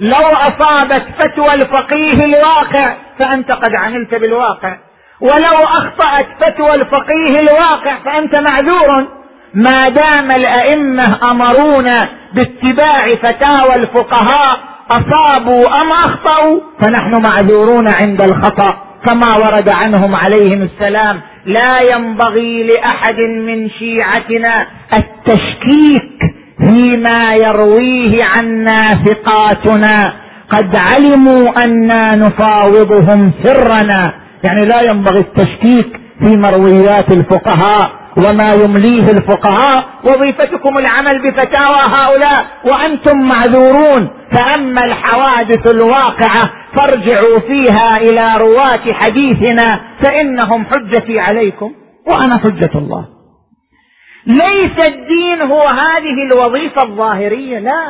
لو 0.00 0.26
أصابت 0.32 1.02
فتوى 1.18 1.48
الفقيه 1.54 2.24
الواقع 2.24 2.96
فأنت 3.18 3.52
قد 3.52 3.74
عملت 3.74 4.14
بالواقع. 4.14 4.76
ولو 5.22 5.58
أخطأت 5.64 6.26
فتوى 6.40 6.74
الفقيه 6.74 7.36
الواقع 7.40 7.98
فأنت 8.04 8.34
معذور. 8.34 9.06
ما 9.54 9.88
دام 9.88 10.30
الأئمة 10.30 11.30
أمرونا 11.30 12.08
باتباع 12.34 13.08
فتاوى 13.22 13.74
الفقهاء 13.78 14.58
أصابوا 14.90 15.80
أم 15.80 15.92
أخطأوا؟ 15.92 16.60
فنحن 16.80 17.22
معذورون 17.22 17.88
عند 17.92 18.22
الخطأ. 18.22 18.78
كما 19.06 19.36
ورد 19.36 19.68
عنهم 19.74 20.14
عليهم 20.14 20.62
السلام 20.62 21.20
لا 21.46 21.72
ينبغي 21.92 22.62
لأحد 22.62 23.18
من 23.18 23.70
شيعتنا 23.70 24.66
التشكيك 24.92 26.18
فيما 26.64 27.34
يرويه 27.34 28.18
عنا 28.24 28.90
ثقاتنا 28.90 30.12
قد 30.50 30.76
علموا 30.76 31.64
أنا 31.64 32.16
نفاوضهم 32.16 33.32
سرنا. 33.42 34.21
يعني 34.44 34.64
لا 34.64 34.80
ينبغي 34.92 35.20
التشكيك 35.20 36.00
في 36.24 36.36
مرويات 36.36 37.12
الفقهاء 37.12 38.02
وما 38.16 38.52
يمليه 38.64 39.10
الفقهاء. 39.10 39.84
وظيفتكم 40.04 40.74
العمل 40.78 41.22
بفتاوى 41.22 41.82
هؤلاء 41.98 42.46
وأنتم 42.64 43.18
معذورون. 43.20 44.10
فأما 44.32 44.84
الحوادث 44.84 45.74
الواقعة 45.74 46.42
فارجعوا 46.76 47.38
فيها 47.38 47.96
إلى 47.96 48.36
رواة 48.42 48.92
حديثنا 48.92 49.80
فإنهم 50.02 50.66
حجتي 50.66 51.20
عليكم 51.20 51.72
وأنا 52.06 52.38
حجة 52.38 52.70
الله. 52.74 53.04
ليس 54.26 54.88
الدين 54.88 55.42
هو 55.42 55.62
هذه 55.62 56.32
الوظيفة 56.32 56.82
الظاهرية 56.84 57.58
لا. 57.58 57.86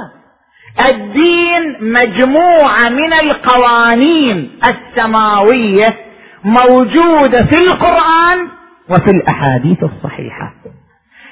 الدين 0.93 1.77
مجموعة 1.93 2.89
من 2.89 3.13
القوانين 3.13 4.51
السماوية 4.65 5.97
موجودة 6.45 7.39
في 7.39 7.61
القرآن 7.61 8.49
وفي 8.89 9.11
الأحاديث 9.11 9.79
الصحيحة. 9.83 10.55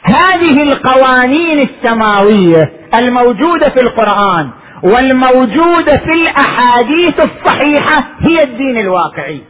هذه 0.02 0.62
القوانين 0.62 1.68
السماوية 1.68 2.72
الموجودة 2.98 3.66
في 3.76 3.82
القرآن 3.82 4.50
والموجودة 4.82 5.92
في 6.04 6.12
الأحاديث 6.12 7.14
الصحيحة 7.18 8.08
هي 8.20 8.38
الدين 8.44 8.78
الواقعي. 8.78 9.42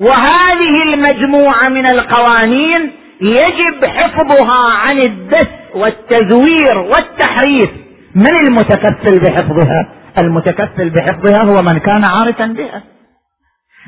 وهذه 0.00 0.94
المجموعة 0.94 1.68
من 1.68 1.86
القوانين 1.86 2.92
يجب 3.20 3.86
حفظها 3.88 4.72
عن 4.72 4.98
الدس 4.98 5.48
والتزوير 5.74 6.78
والتحريف. 6.78 7.70
من 8.14 8.38
المتكفل 8.48 9.18
بحفظها؟ 9.20 9.88
المتكفل 10.18 10.90
بحفظها 10.90 11.42
هو 11.44 11.56
من 11.56 11.78
كان 11.78 12.04
عارفا 12.04 12.46
بها. 12.46 12.82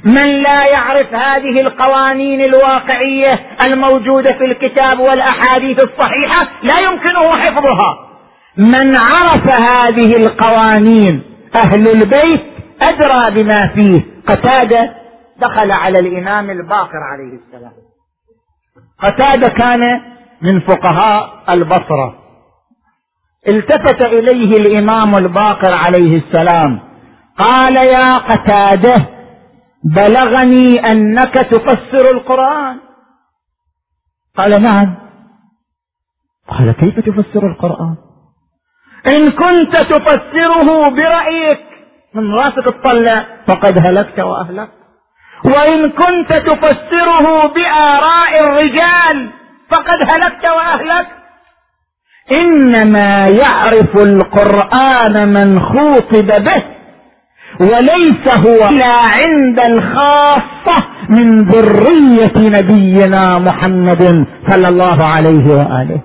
من 0.04 0.42
لا 0.42 0.66
يعرف 0.66 1.14
هذه 1.14 1.60
القوانين 1.60 2.40
الواقعية 2.40 3.46
الموجودة 3.66 4.32
في 4.32 4.44
الكتاب 4.44 5.00
والأحاديث 5.00 5.84
الصحيحة 5.84 6.48
لا 6.62 6.74
يمكنه 6.90 7.30
حفظها. 7.36 8.08
من 8.56 8.96
عرف 8.96 9.60
هذه 9.60 10.16
القوانين 10.16 11.22
أهل 11.64 11.90
البيت 11.90 12.42
أدرى 12.82 13.42
بما 13.42 13.68
فيه. 13.74 14.06
قتادة 14.26 14.94
دخل 15.38 15.70
على 15.70 15.98
الإمام 15.98 16.50
الباقر 16.50 16.98
عليه 17.12 17.38
السلام. 17.38 17.72
قتادة 19.02 19.48
كان 19.48 20.00
من 20.42 20.60
فقهاء 20.60 21.42
البصرة. 21.48 22.14
التفت 23.48 24.04
إليه 24.04 24.56
الإمام 24.56 25.14
الباقر 25.14 25.78
عليه 25.78 26.22
السلام. 26.22 26.80
قال 27.38 27.76
يا 27.76 28.18
قتادة 28.18 28.94
بلغني 29.84 30.90
أنك 30.92 31.34
تفسر 31.34 32.14
القرآن. 32.14 32.78
قال 34.36 34.62
نعم. 34.62 34.96
قال 36.48 36.72
كيف 36.72 37.00
تفسر 37.00 37.46
القرآن؟ 37.46 37.96
إن 39.06 39.30
كنت 39.30 39.76
تفسره 39.76 40.88
برأيك 40.88 41.60
من 42.14 42.34
راسك 42.34 42.64
تطلع 42.64 43.26
فقد 43.48 43.86
هلكت 43.86 44.20
وأهلكت. 44.20 44.72
وإن 45.44 45.90
كنت 45.90 46.32
تفسره 46.32 47.46
بآراء 47.46 48.40
الرجال 48.40 49.30
فقد 49.70 50.02
هلكت 50.02 50.44
وأهلكت. 50.44 51.22
إنما 52.40 53.26
يعرف 53.26 53.96
القرآن 53.96 55.28
من 55.28 55.60
خوطب 55.60 56.44
به. 56.44 56.71
وليس 57.60 58.24
هو 58.46 58.68
إلا 58.68 58.94
عند 59.16 59.60
الخاصة 59.68 60.88
من 61.08 61.38
ذرية 61.38 62.36
نبينا 62.58 63.38
محمد 63.38 64.26
صلى 64.50 64.68
الله 64.68 65.04
عليه 65.04 65.46
وآله. 65.46 66.00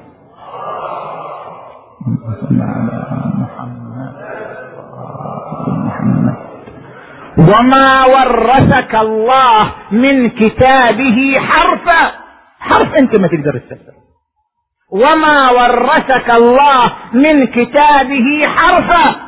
وما 7.37 8.05
ورثك 8.05 8.95
الله 8.95 9.71
من 9.91 10.29
كتابه 10.29 11.39
حرفا. 11.39 12.11
حرف 12.59 12.89
أنت 13.01 13.19
ما 13.19 13.27
تقدر 13.27 13.57
تفسر 13.59 13.93
وما 14.91 15.51
ورثك 15.51 16.35
الله 16.35 16.93
من 17.13 17.45
كتابه 17.47 18.47
حرفا. 18.47 19.27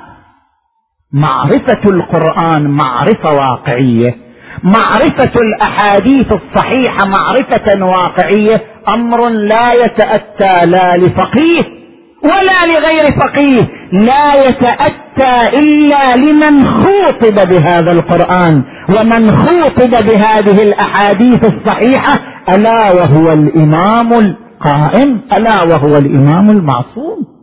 معرفة 1.13 1.81
القرآن 1.85 2.67
معرفة 2.67 3.35
واقعية. 3.39 4.17
معرفة 4.63 5.33
الأحاديث 5.41 6.27
الصحيحة 6.33 6.97
معرفة 7.07 7.85
واقعية. 7.85 8.61
أمر 8.93 9.29
لا 9.29 9.73
يتأتى 9.73 10.69
لا 10.69 10.97
لفقيه 10.97 11.63
ولا 12.23 12.59
لغير 12.67 13.19
فقيه. 13.21 13.69
لا 13.91 14.33
يتأتى 14.47 15.57
إلا 15.59 16.15
لمن 16.15 16.65
خوطب 16.65 17.49
بهذا 17.49 17.91
القرآن. 17.91 18.63
ومن 18.99 19.31
خوطب 19.31 19.91
بهذه 19.91 20.61
الأحاديث 20.63 21.53
الصحيحة 21.53 22.19
ألا 22.53 22.91
وهو 22.91 23.33
الإمام 23.33 24.13
القائم؟ 24.13 25.21
ألا 25.37 25.63
وهو 25.63 25.97
الإمام 25.97 26.49
المعصوم؟ 26.49 27.38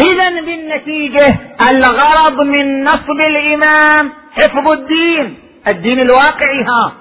اذا 0.00 0.40
بالنتيجة 0.46 1.38
الغرض 1.70 2.40
من 2.46 2.82
نصب 2.84 3.18
الإمام 3.30 4.10
حفظ 4.32 4.72
الدين 4.72 5.34
الدين 5.72 6.00
الواقعي 6.00 6.62
ها. 6.68 6.92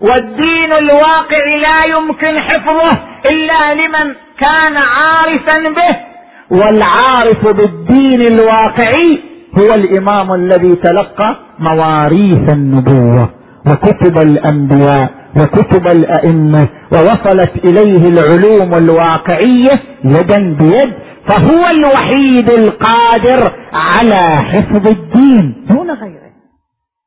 والدين 0.00 0.72
الواقعي 0.78 1.60
لا 1.60 1.96
يمكن 1.96 2.40
حفظه 2.40 2.90
إلا 3.30 3.74
لمن 3.74 4.14
كان 4.40 4.76
عارفا 4.76 5.58
به. 5.58 5.96
والعارف 6.50 7.46
بالدين 7.46 8.20
الواقعي 8.22 9.18
هو 9.58 9.74
الإمام 9.74 10.34
الذي 10.34 10.74
تلقى 10.76 11.36
مواريث 11.58 12.52
النبوة 12.52 13.30
وكتب 13.66 14.18
الأنبياء 14.18 15.10
وكتب 15.36 15.86
الأئمة 15.86 16.68
ووصلت 16.92 17.52
إليه 17.64 18.08
العلوم 18.08 18.74
الواقعية 18.74 19.72
يدا 20.04 20.56
بيد 20.60 20.92
فهو 21.28 21.66
الوحيد 21.66 22.50
القادر 22.50 23.52
على 23.72 24.36
حفظ 24.52 24.88
الدين. 24.88 25.66
دون 25.68 25.90
غيره. 25.90 26.26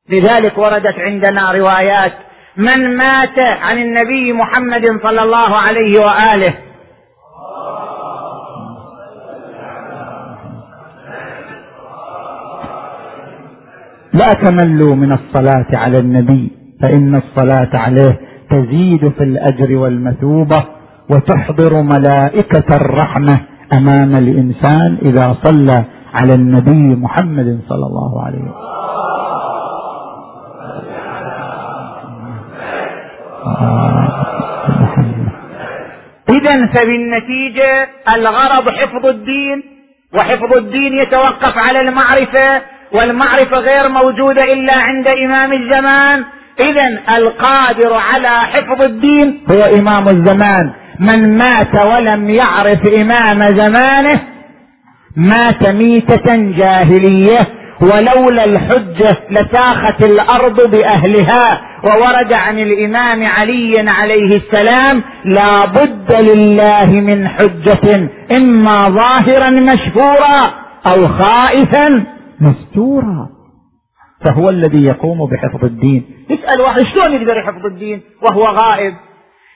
لذلك 0.08 0.58
وردت 0.58 0.98
عندنا 0.98 1.52
روايات 1.52 2.12
من 2.56 2.96
مات 2.96 3.42
عن 3.42 3.78
النبي 3.78 4.32
محمد 4.32 5.00
صلى 5.02 5.22
الله 5.22 5.56
عليه 5.56 6.00
وآله 6.00 6.54
لا 14.12 14.32
تملوا 14.32 14.94
من 14.94 15.12
الصلاة 15.12 15.66
على 15.74 15.98
النبي 15.98 16.50
فإن 16.82 17.14
الصلاة 17.14 17.70
عليه 17.74 18.20
تزيد 18.50 19.08
في 19.08 19.24
الأجر 19.24 19.76
والمثوبة 19.76 20.64
وتحضر 21.10 21.82
ملائكة 21.82 22.76
الرحمة 22.76 23.40
أمام 23.78 24.16
الإنسان 24.16 24.98
إذا 25.02 25.36
صلى 25.44 25.84
على 26.14 26.34
النبي 26.34 26.96
محمد 26.96 27.60
صلى 27.68 27.86
الله 27.86 28.24
عليه 28.24 28.38
وسلم. 28.38 28.70
إذا 36.30 36.66
فبالنتيجة 36.74 37.88
الغرض 38.14 38.68
حفظ 38.68 39.06
الدين 39.06 39.62
وحفظ 40.18 40.58
الدين 40.58 40.92
يتوقف 40.92 41.54
على 41.68 41.80
المعرفة 41.80 42.62
والمعرفة 42.92 43.58
غير 43.58 43.88
موجودة 43.88 44.42
إلا 44.52 44.76
عند 44.76 45.08
إمام 45.08 45.52
الزمان. 45.52 46.24
إذا 46.64 47.16
القادر 47.16 47.94
على 47.94 48.40
حفظ 48.40 48.82
الدين 48.82 49.40
هو 49.52 49.78
إمام 49.80 50.04
الزمان. 50.04 50.70
من 51.00 51.38
مات 51.38 51.80
ولم 51.80 52.30
يعرف 52.30 52.80
إمام 53.02 53.46
زمانه 53.48 54.20
مات 55.16 55.68
ميتة 55.68 56.34
جاهلية 56.34 57.60
ولولا 57.80 58.44
الحجة 58.44 59.16
لساخت 59.30 60.04
الأرض 60.04 60.70
بأهلها 60.70 61.60
وورد 61.88 62.34
عن 62.34 62.58
الإمام 62.58 63.26
علي 63.26 63.74
عليه 63.88 64.36
السلام 64.36 65.02
لا 65.24 65.64
بد 65.64 66.14
لله 66.22 67.00
من 67.00 67.28
حجة 67.28 68.10
إما 68.36 68.76
ظاهرا 68.76 69.50
مشهورا 69.50 70.54
أو 70.86 71.02
خائفا 71.08 72.04
مستورا. 72.40 73.28
فهو 74.24 74.48
الذي 74.48 74.84
يقوم 74.84 75.18
بحفظ 75.30 75.64
الدين. 75.64 76.04
يسأل 76.30 76.64
واحد 76.64 76.80
شلون 76.80 77.20
يقدر 77.20 77.36
يحفظ 77.38 77.66
الدين 77.66 78.00
وهو 78.22 78.42
غائب؟ 78.42 78.94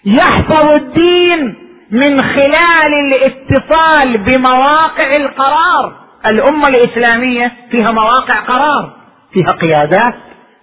يحفظ 0.06 0.70
الدين 0.78 1.54
من 1.90 2.20
خلال 2.22 2.94
الاتصال 2.94 4.18
بمواقع 4.24 5.16
القرار. 5.16 5.92
الأمة 6.26 6.68
الإسلامية 6.68 7.52
فيها 7.70 7.92
مواقع 7.92 8.40
قرار 8.40 8.92
فيها 9.32 9.56
قيادات 9.60 10.14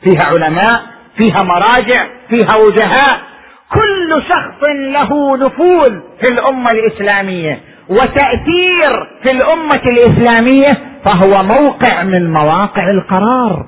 فيها 0.03 0.23
علماء 0.25 0.81
فيها 1.17 1.43
مراجع 1.43 2.07
فيها 2.29 2.57
وجهاء 2.65 3.19
كل 3.73 4.23
شخص 4.29 4.69
له 4.69 5.37
نفوذ 5.37 5.89
في 6.21 6.33
الأمة 6.33 6.69
الإسلامية 6.71 7.61
وتأثير 7.89 9.07
في 9.23 9.31
الأمة 9.31 9.81
الإسلامية 9.89 10.71
فهو 11.05 11.43
موقع 11.43 12.03
من 12.03 12.33
مواقع 12.33 12.89
القرار. 12.91 13.65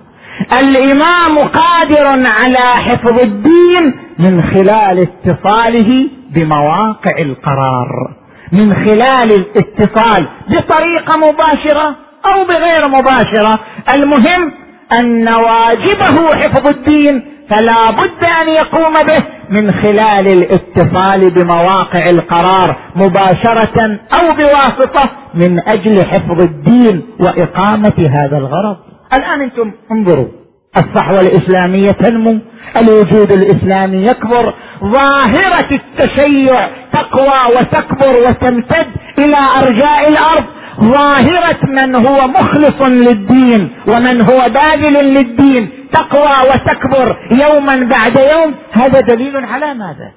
الإمام 0.62 1.38
قادر 1.38 2.10
على 2.10 2.68
حفظ 2.90 3.20
الدين 3.24 4.00
من 4.20 4.42
خلال 4.42 5.00
اتصاله 5.00 6.10
بمواقع 6.36 7.18
القرار. 7.26 8.16
من 8.52 8.74
خلال 8.74 9.32
الاتصال 9.32 10.28
بطريقة 10.50 11.18
مباشرة 11.18 11.96
أو 12.26 12.46
بغير 12.46 12.88
مباشرة. 12.88 13.60
المهم 13.96 14.52
أن 15.00 15.28
واجبه 15.28 16.28
حفظ 16.36 16.68
الدين 16.68 17.26
فلا 17.50 17.92
بد 17.92 18.24
أن 18.42 18.50
يقوم 18.50 18.94
به 18.94 19.24
من 19.50 19.72
خلال 19.72 20.28
الاتصال 20.28 21.34
بمواقع 21.34 22.10
القرار 22.10 22.76
مباشرة 22.96 24.00
أو 24.20 24.36
بواسطة 24.36 25.10
من 25.34 25.60
أجل 25.68 26.06
حفظ 26.06 26.42
الدين 26.42 27.02
وإقامة 27.20 28.10
هذا 28.10 28.38
الغرض. 28.38 28.78
الآن 29.18 29.42
أنتم 29.42 29.72
انظروا. 29.92 30.43
الصحوة 30.78 31.20
الإسلامية 31.20 31.92
تنمو 31.92 32.40
الوجود 32.78 33.32
الإسلامي 33.32 34.06
يكبر 34.06 34.54
ظاهرة 34.84 35.70
التشيع 35.72 36.70
تقوى 36.94 37.40
وتكبر 37.56 38.14
وتمتد 38.28 38.88
إلى 39.20 39.38
أرجاء 39.62 40.08
الأرض 40.08 40.44
ظاهرة 40.82 41.60
من 41.64 41.96
هو 41.96 42.18
مخلص 42.28 42.82
للدين 42.90 43.70
ومن 43.88 44.22
هو 44.22 44.50
باذل 44.50 45.06
للدين 45.16 45.70
تقوى 45.94 46.50
وتكبر 46.50 47.18
يوما 47.32 47.90
بعد 47.90 48.18
يوم. 48.36 48.56
هذا 48.72 49.00
دليل 49.00 49.46
على 49.46 49.74
ماذا؟ 49.74 50.12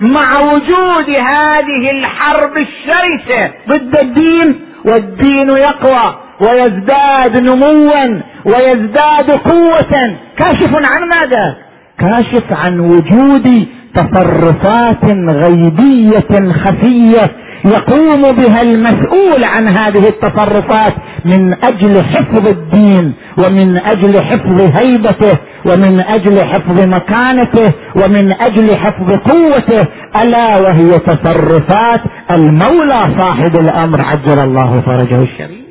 مع 0.00 0.52
وجود 0.52 1.10
هذه 1.10 1.90
الحرب 1.90 2.56
الشرسة 2.56 3.52
ضد 3.68 3.96
الدين 4.02 4.60
والدين 4.84 5.48
يقوى. 5.48 6.14
ويزداد 6.40 7.42
نموا 7.42 8.20
ويزداد 8.44 9.30
قوة. 9.30 10.16
كاشف 10.38 10.70
عن 10.74 11.08
ماذا؟ 11.14 11.56
كاشف 11.98 12.44
عن 12.52 12.80
وجود 12.80 13.66
تصرفات 13.94 15.04
غيبية 15.44 16.52
خفية 16.52 17.36
يقوم 17.64 18.22
بها 18.36 18.60
المسؤول 18.62 19.44
عن 19.44 19.68
هذه 19.68 20.08
التصرفات 20.08 20.94
من 21.24 21.52
أجل 21.52 22.04
حفظ 22.04 22.46
الدين 22.48 23.12
ومن 23.38 23.76
أجل 23.76 24.24
حفظ 24.24 24.60
هيبته 24.62 25.38
ومن 25.66 26.00
أجل 26.00 26.44
حفظ 26.44 26.88
مكانته 26.88 27.74
ومن 27.96 28.32
أجل 28.32 28.76
حفظ 28.76 29.16
قوته 29.32 29.88
ألا 30.22 30.62
وهي 30.62 30.90
تصرفات 30.98 32.00
المولى 32.30 33.04
صاحب 33.18 33.56
الأمر 33.60 33.98
عجل 34.04 34.38
الله 34.38 34.80
فرجه 34.80 35.22
الشريف. 35.22 35.69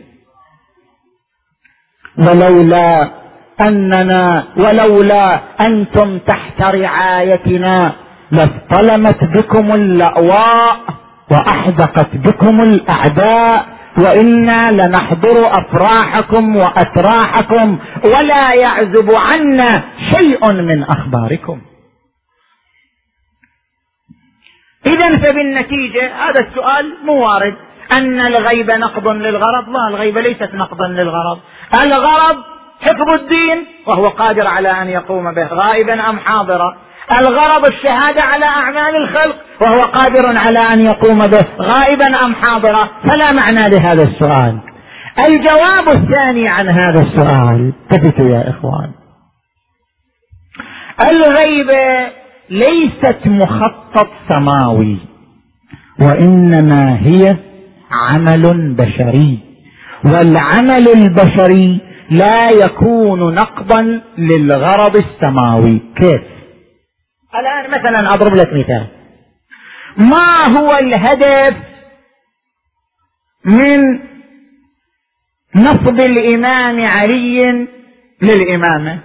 ولولا 2.19 3.09
أننا 3.67 4.43
ولولا 4.57 5.39
أنتم 5.61 6.19
تحت 6.19 6.61
رعايتنا 6.61 7.93
لاصطلمت 8.31 9.23
بكم 9.23 9.73
اللأواء 9.73 10.79
وأحدقت 11.31 12.15
بكم 12.15 12.61
الأعداء 12.61 13.65
وإنا 14.03 14.71
لنحضر 14.71 15.51
أفراحكم 15.51 16.55
واتراحكم 16.55 17.79
ولا 18.05 18.53
يعزب 18.53 19.09
عنا 19.15 19.83
شيء 20.13 20.51
من 20.51 20.83
أخباركم. 20.83 21.61
اذا 24.85 25.17
فبالنتيجة 25.17 26.11
هذا 26.15 26.47
السؤال 26.47 26.93
مو 27.05 27.13
وارد. 27.13 27.55
أن 27.97 28.19
الغيب 28.19 28.71
نقض 28.71 29.11
للغرض؟ 29.11 29.69
لا 29.69 29.87
الغيب 29.87 30.17
ليست 30.17 30.49
نقضا 30.53 30.87
للغرض. 30.87 31.39
الغرض 31.73 32.37
حفظ 32.81 33.13
الدين 33.13 33.65
وهو 33.87 34.07
قادر 34.07 34.47
على 34.47 34.81
أن 34.81 34.89
يقوم 34.89 35.33
به 35.33 35.47
غائبا 35.47 36.09
أم 36.09 36.19
حاضرا؟ 36.19 36.77
الغرض 37.19 37.65
الشهادة 37.65 38.21
على 38.23 38.45
أعمال 38.45 38.95
الخلق 38.95 39.35
وهو 39.61 39.81
قادر 39.81 40.37
على 40.37 40.59
أن 40.59 40.85
يقوم 40.85 41.19
به 41.19 41.45
غائبا 41.61 42.25
أم 42.25 42.35
حاضرا؟ 42.35 42.89
فلا 43.07 43.31
معنى 43.31 43.69
لهذا 43.69 44.03
السؤال. 44.03 44.59
الجواب 45.19 45.89
الثاني 45.89 46.47
عن 46.47 46.69
هذا 46.69 47.01
السؤال 47.01 47.73
التفتوا 47.91 48.29
يا 48.29 48.49
إخوان. 48.49 48.91
الغيبة 51.11 52.11
ليست 52.49 53.19
مخطط 53.25 54.09
سماوي 54.29 54.97
وإنما 56.01 56.97
هي 57.01 57.37
عمل 57.91 58.75
بشري. 58.75 59.48
والعمل 60.05 60.87
البشري 60.95 61.81
لا 62.11 62.49
يكون 62.49 63.35
نقضا 63.35 64.01
للغرض 64.17 64.95
السماوي. 64.95 65.81
كيف؟ 65.95 66.21
الآن 67.35 67.71
مثلا 67.71 68.13
أضرب 68.13 68.35
لك 68.35 68.47
مثال. 68.53 68.87
ما 69.97 70.59
هو 70.59 70.69
الهدف 70.79 71.57
من 73.45 73.99
نصب 75.55 76.05
الإمام 76.05 76.85
علي 76.85 77.67
للإمامة؟ 78.21 78.99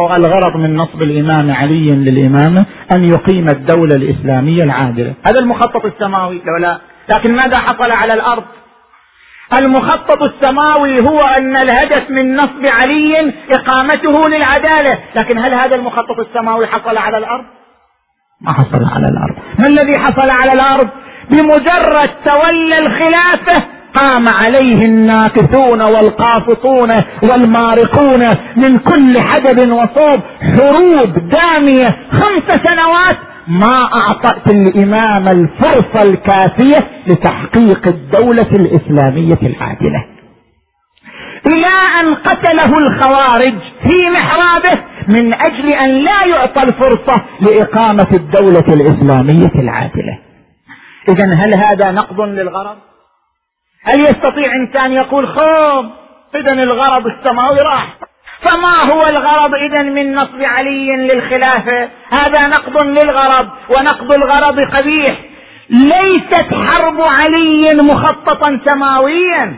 أو 0.00 0.14
الغرض 0.14 0.56
من 0.56 0.76
نصب 0.76 1.02
الإمام 1.02 1.50
علي 1.50 1.90
للإمامة؟ 1.90 2.66
أن 2.94 3.04
يقيم 3.04 3.46
الدولة 3.48 3.96
الإسلامية 3.96 4.64
العادلة. 4.64 5.14
هذا 5.26 5.38
المخطط 5.38 5.84
السماوي 5.84 6.42
لو 6.44 6.56
لا. 6.56 6.80
لكن 7.14 7.32
ماذا 7.32 7.56
حصل 7.56 7.90
على 7.90 8.14
الأرض؟ 8.14 8.44
المخطط 9.52 10.22
السماوي 10.22 10.96
هو 11.10 11.20
أن 11.20 11.56
الهدف 11.56 12.10
من 12.10 12.36
نصب 12.36 12.66
علي 12.82 13.34
إقامته 13.52 14.24
للعدالة. 14.28 14.98
لكن 15.16 15.38
هل 15.38 15.54
هذا 15.54 15.76
المخطط 15.76 16.18
السماوي 16.18 16.66
حصل 16.66 16.96
على 16.96 17.18
الأرض؟ 17.18 17.44
ما 18.40 18.52
حصل 18.52 18.84
على 18.94 19.06
الأرض. 19.08 19.36
ما 19.58 19.66
الذي 19.68 19.98
حصل 19.98 20.30
على 20.30 20.52
الأرض؟ 20.52 20.88
بمجرد 21.30 22.10
تولى 22.24 22.78
الخلافة 22.78 23.66
قام 23.94 24.24
عليه 24.28 24.86
الناكثون 24.86 25.82
والقافطون 25.82 26.92
والمارقون 27.22 28.28
من 28.56 28.78
كل 28.78 29.14
حدب 29.20 29.72
وصوب. 29.72 30.22
حروب 30.40 31.28
دامية 31.28 31.96
خمس 32.12 32.60
سنوات 32.62 33.16
ما 33.48 33.88
اعطت 33.94 34.54
الإمام 34.54 35.28
الفرصه 35.28 36.08
الكافية 36.08 36.90
لتحقيق 37.06 37.88
الدولة 37.88 38.50
الإسلامية 38.52 39.42
العادلة. 39.42 40.06
إلى 41.46 42.00
أن 42.00 42.14
قتله 42.14 42.72
الخوارج 42.86 43.58
في 43.88 44.10
محرابه 44.10 44.84
من 45.08 45.34
أجل 45.34 45.74
أن 45.74 45.90
لا 45.90 46.24
يعطى 46.26 46.60
الفرصة 46.60 47.24
لإقامة 47.40 48.08
الدولة 48.12 48.66
الإسلامية 48.68 49.60
العادلة. 49.62 50.18
اذا 51.08 51.26
هل 51.34 51.54
هذا 51.54 51.90
نقض 51.90 52.20
للغرض؟ 52.20 52.76
هل 53.82 54.00
يستطيع 54.00 54.52
إنسان 54.62 54.92
يقول 54.92 55.28
خب 55.28 55.90
اذا 56.34 56.62
الغرض 56.62 57.06
السماوي 57.06 57.58
راح. 57.58 57.96
فما 58.44 58.92
هو 58.92 59.06
الغرض 59.06 59.54
اذا 59.54 59.82
من 59.82 60.14
نصب 60.14 60.42
علي 60.42 60.96
للخلافة؟ 60.96 61.88
هذا 62.10 62.46
نقض 62.48 62.84
للغرض 62.84 63.48
ونقض 63.68 64.12
الغرض 64.14 64.60
قبيح. 64.60 65.20
ليست 65.70 66.54
حرب 66.54 67.00
علي 67.20 67.82
مخططا 67.82 68.60
سماويا 68.64 69.54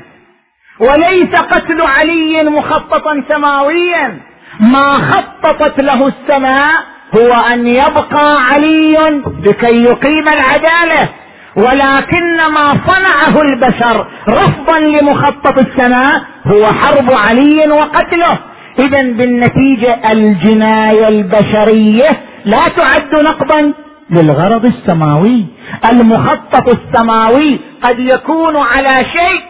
وليس 0.80 1.40
قتل 1.52 1.80
علي 1.86 2.50
مخططا 2.50 3.22
سماويا. 3.28 4.20
ما 4.60 5.10
خططت 5.10 5.82
له 5.82 6.08
السماء 6.08 6.72
هو 7.18 7.32
أن 7.52 7.66
يبقى 7.66 8.42
علي 8.52 9.22
لكي 9.46 9.76
يقيم 9.76 10.24
العدالة. 10.36 11.08
ولكن 11.56 12.36
ما 12.36 12.80
صنعه 12.86 13.42
البشر 13.42 14.06
رفضا 14.28 14.78
لمخطط 14.78 15.58
السماء 15.58 16.22
هو 16.46 16.66
حرب 16.66 17.08
علي 17.28 17.70
وقتله. 17.70 18.38
اذا 18.78 19.02
بالنتيجة 19.02 20.00
الجناية 20.12 21.08
البشرية 21.08 22.08
لا 22.44 22.60
تعد 22.76 23.24
نقضا 23.24 23.72
للغرض 24.10 24.64
السماوي. 24.64 25.46
المخطط 25.92 26.68
السماوي 26.78 27.60
قد 27.82 27.98
يكون 27.98 28.56
على 28.56 28.96
شيء 28.96 29.40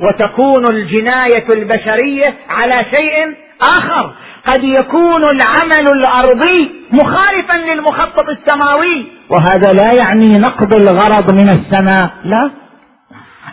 وتكون 0.00 0.64
الجناية 0.70 1.44
البشرية 1.52 2.34
على 2.50 2.84
شيء 2.94 3.34
آخر. 3.62 4.12
قد 4.46 4.64
يكون 4.64 5.22
العمل 5.24 5.86
الأرضي 5.92 6.70
مخالفا 6.92 7.52
للمخطط 7.52 8.24
السماوي. 8.28 9.06
وهذا 9.30 9.70
لا 9.72 9.94
يعني 9.98 10.32
نقض 10.38 10.74
الغرض 10.74 11.32
من 11.34 11.48
السماء. 11.48 12.10
لا. 12.24 12.50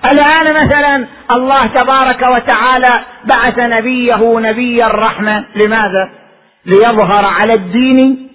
الآن 0.05 0.65
مثلا 0.65 1.07
الله 1.35 1.67
تبارك 1.67 2.21
وتعالى 2.21 3.05
بعث 3.25 3.59
نبيه 3.59 4.39
نبي 4.39 4.85
الرحمة. 4.85 5.45
لماذا؟ 5.55 6.09
ليظهر 6.65 7.25
على 7.25 7.53
الدين 7.53 8.29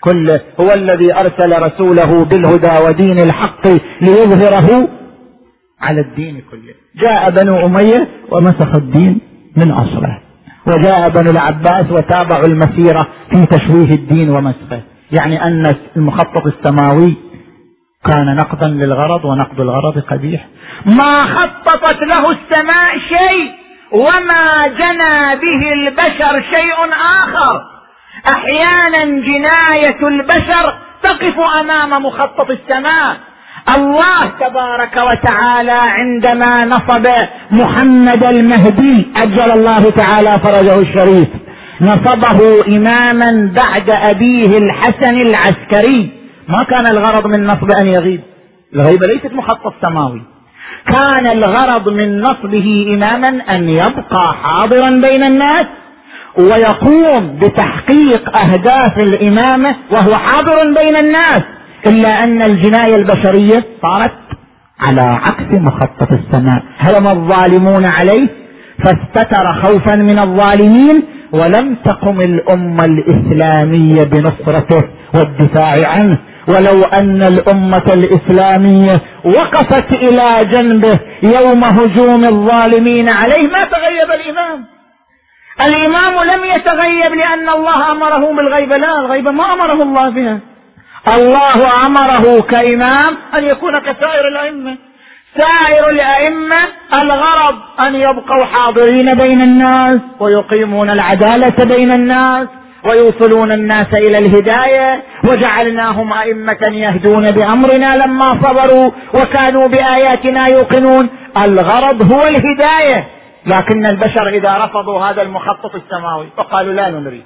كله. 0.00 0.40
هو 0.60 0.68
الذي 0.76 1.14
أرسل 1.14 1.62
رسوله 1.66 2.24
بالهدى 2.24 2.86
ودين 2.86 3.18
الحق 3.18 3.68
ليظهره 4.00 4.88
على 5.80 6.00
الدين 6.00 6.42
كله. 6.50 6.74
جاء 6.96 7.30
بنو 7.30 7.66
أمية 7.66 8.08
ومسخ 8.32 8.76
الدين 8.76 9.20
من 9.56 9.70
أصله. 9.70 10.18
وجاء 10.66 11.08
بنو 11.08 11.30
العباس 11.30 11.90
وتابعوا 11.90 12.46
المسيرة 12.46 13.06
في 13.32 13.46
تشويه 13.46 13.90
الدين 13.90 14.30
ومسخه. 14.30 14.80
يعني 15.20 15.44
أن 15.44 15.62
المخطط 15.96 16.46
السماوي 16.46 17.29
كان 18.06 18.36
نقضا 18.36 18.68
للغرض 18.68 19.24
ونقض 19.24 19.60
الغرض 19.60 19.98
قبيح. 20.10 20.46
ما 20.86 21.20
خططت 21.20 21.98
له 22.02 22.30
السماء 22.30 22.98
شيء 22.98 23.52
وما 23.92 24.66
جنى 24.66 25.36
به 25.36 25.72
البشر 25.72 26.42
شيء 26.54 26.92
آخر. 27.22 27.62
أحيانا 28.34 29.04
جناية 29.04 30.08
البشر 30.08 30.74
تقف 31.02 31.38
أمام 31.60 31.90
مخطط 32.06 32.50
السماء. 32.50 33.16
الله 33.76 34.26
تبارك 34.40 34.96
وتعالى 35.02 35.72
عندما 35.72 36.64
نصب 36.64 37.06
محمد 37.50 38.24
المهدي 38.24 39.12
أجل 39.16 39.52
الله 39.52 39.90
تعالى 39.90 40.40
فرجه 40.44 40.78
الشريف 40.78 41.28
نصبه 41.80 42.38
اماما 42.76 43.54
بعد 43.56 43.90
أبيه 43.90 44.58
الحسن 44.58 45.14
العسكري. 45.14 46.19
ما 46.50 46.62
كان 46.64 46.84
الغرض 46.90 47.26
من 47.26 47.46
نصب 47.46 47.68
أن 47.82 47.86
يغيب. 47.86 48.20
الغيبة 48.74 49.06
ليست 49.06 49.32
مخطط 49.34 49.74
سماوي. 49.84 50.22
كان 50.86 51.26
الغرض 51.26 51.88
من 51.88 52.20
نصبه 52.20 52.86
إماما 52.94 53.28
أن 53.54 53.68
يبقى 53.68 54.34
حاضرا 54.42 54.90
بين 55.08 55.22
الناس 55.22 55.66
ويقوم 56.38 57.38
بتحقيق 57.38 58.36
أهداف 58.38 58.98
الإمامة 58.98 59.76
وهو 59.92 60.12
حاضر 60.12 60.74
بين 60.82 60.96
الناس 60.96 61.42
إلا 61.86 62.24
أن 62.24 62.42
الجناية 62.42 62.94
البشرية 62.94 63.64
صارت 63.82 64.12
على 64.80 65.02
عكس 65.02 65.58
مخطط 65.58 66.12
السماء. 66.12 66.62
هرم 66.78 67.06
الظالمون 67.06 67.84
عليه؟ 67.92 68.28
فاستتر 68.84 69.62
خوفا 69.62 69.96
من 69.96 70.18
الظالمين 70.18 71.02
ولم 71.32 71.76
تقم 71.84 72.18
الأمة 72.18 72.82
الإسلامية 72.88 74.02
بنصرته 74.04 74.88
والدفاع 75.14 75.76
عنه. 75.84 76.18
ولو 76.48 76.82
أن 77.00 77.22
الأمة 77.22 77.84
الإسلامية 77.94 79.02
وقفت 79.24 79.92
إلى 79.92 80.40
جنبه 80.52 80.98
يوم 81.22 81.64
هجوم 81.64 82.22
الظالمين 82.28 83.06
عليه 83.10 83.48
ما 83.48 83.64
تغيب 83.64 84.10
الإمام. 84.20 84.64
الإمام 85.66 86.24
لم 86.24 86.44
يتغيب 86.44 87.12
لأن 87.14 87.48
الله 87.48 87.92
أمره 87.92 88.32
بالغيبة 88.32 88.76
لا 88.76 88.98
الغيبة 89.00 89.30
ما 89.30 89.52
أمره 89.52 89.82
الله 89.82 90.08
بها. 90.10 90.38
الله 91.16 91.86
أمره 91.86 92.40
كإمام 92.40 93.16
أن 93.34 93.44
يكون 93.44 93.72
كسائر 93.72 94.28
الأئمة. 94.28 94.76
سائر 95.38 95.90
الأئمة 95.90 96.56
الغرض 97.02 97.54
أن 97.86 97.94
يبقوا 97.94 98.44
حاضرين 98.44 99.14
بين 99.14 99.42
الناس 99.42 100.00
ويقيمون 100.20 100.90
العدالة 100.90 101.64
بين 101.76 101.92
الناس. 101.92 102.48
ويوصلون 102.84 103.52
الناس 103.52 103.86
إلى 103.94 104.18
الهداية 104.18 105.02
وجعلناهم 105.28 106.12
أئمة 106.12 106.58
يهدون 106.68 107.30
بأمرنا 107.30 107.96
لما 107.96 108.38
صبروا 108.42 108.90
وكانوا 109.14 109.68
بآياتنا 109.68 110.46
يوقنون. 110.52 111.08
الغرض 111.36 112.12
هو 112.12 112.20
الهداية 112.20 113.06
لكن 113.46 113.86
البشر 113.86 114.28
إذا 114.28 114.58
رفضوا 114.64 115.00
هذا 115.00 115.22
المخطط 115.22 115.74
السماوي 115.74 116.26
فقالوا 116.36 116.74
لا 116.74 116.90
نريد 116.90 117.24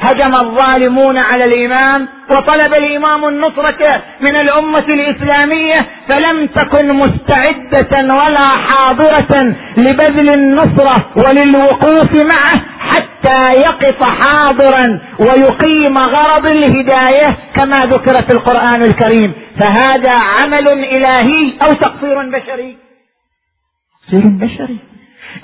هجم 0.00 0.34
الظالمون 0.40 1.16
على 1.16 1.44
الامام 1.44 2.08
وطلب 2.30 2.74
الإمام 2.74 3.24
النصرة 3.28 4.02
من 4.20 4.36
الأمة 4.36 4.86
الإسلامية 4.88 5.76
فلم 6.08 6.46
تكن 6.46 6.92
مستعدة 6.92 8.14
ولا 8.14 8.46
حاضرة 8.46 9.54
لبذل 9.76 10.28
النصرة 10.34 11.10
وللوقوف 11.16 12.24
معه 12.24 12.62
حتى 12.78 13.58
يقف 13.60 14.02
حاضرا 14.02 15.00
ويقيم 15.20 15.98
غرض 15.98 16.46
الهداية 16.46 17.36
كما 17.54 17.86
ذكر 17.86 18.22
في 18.26 18.32
القرآن 18.32 18.82
الكريم. 18.82 19.32
فهذا 19.60 20.12
عمل 20.12 20.68
إلهي 20.84 21.52
أو 21.62 21.72
تقصير 21.72 22.30
بشري؟ 22.30 22.76
تقصير 24.02 24.26
بشري. 24.26 24.78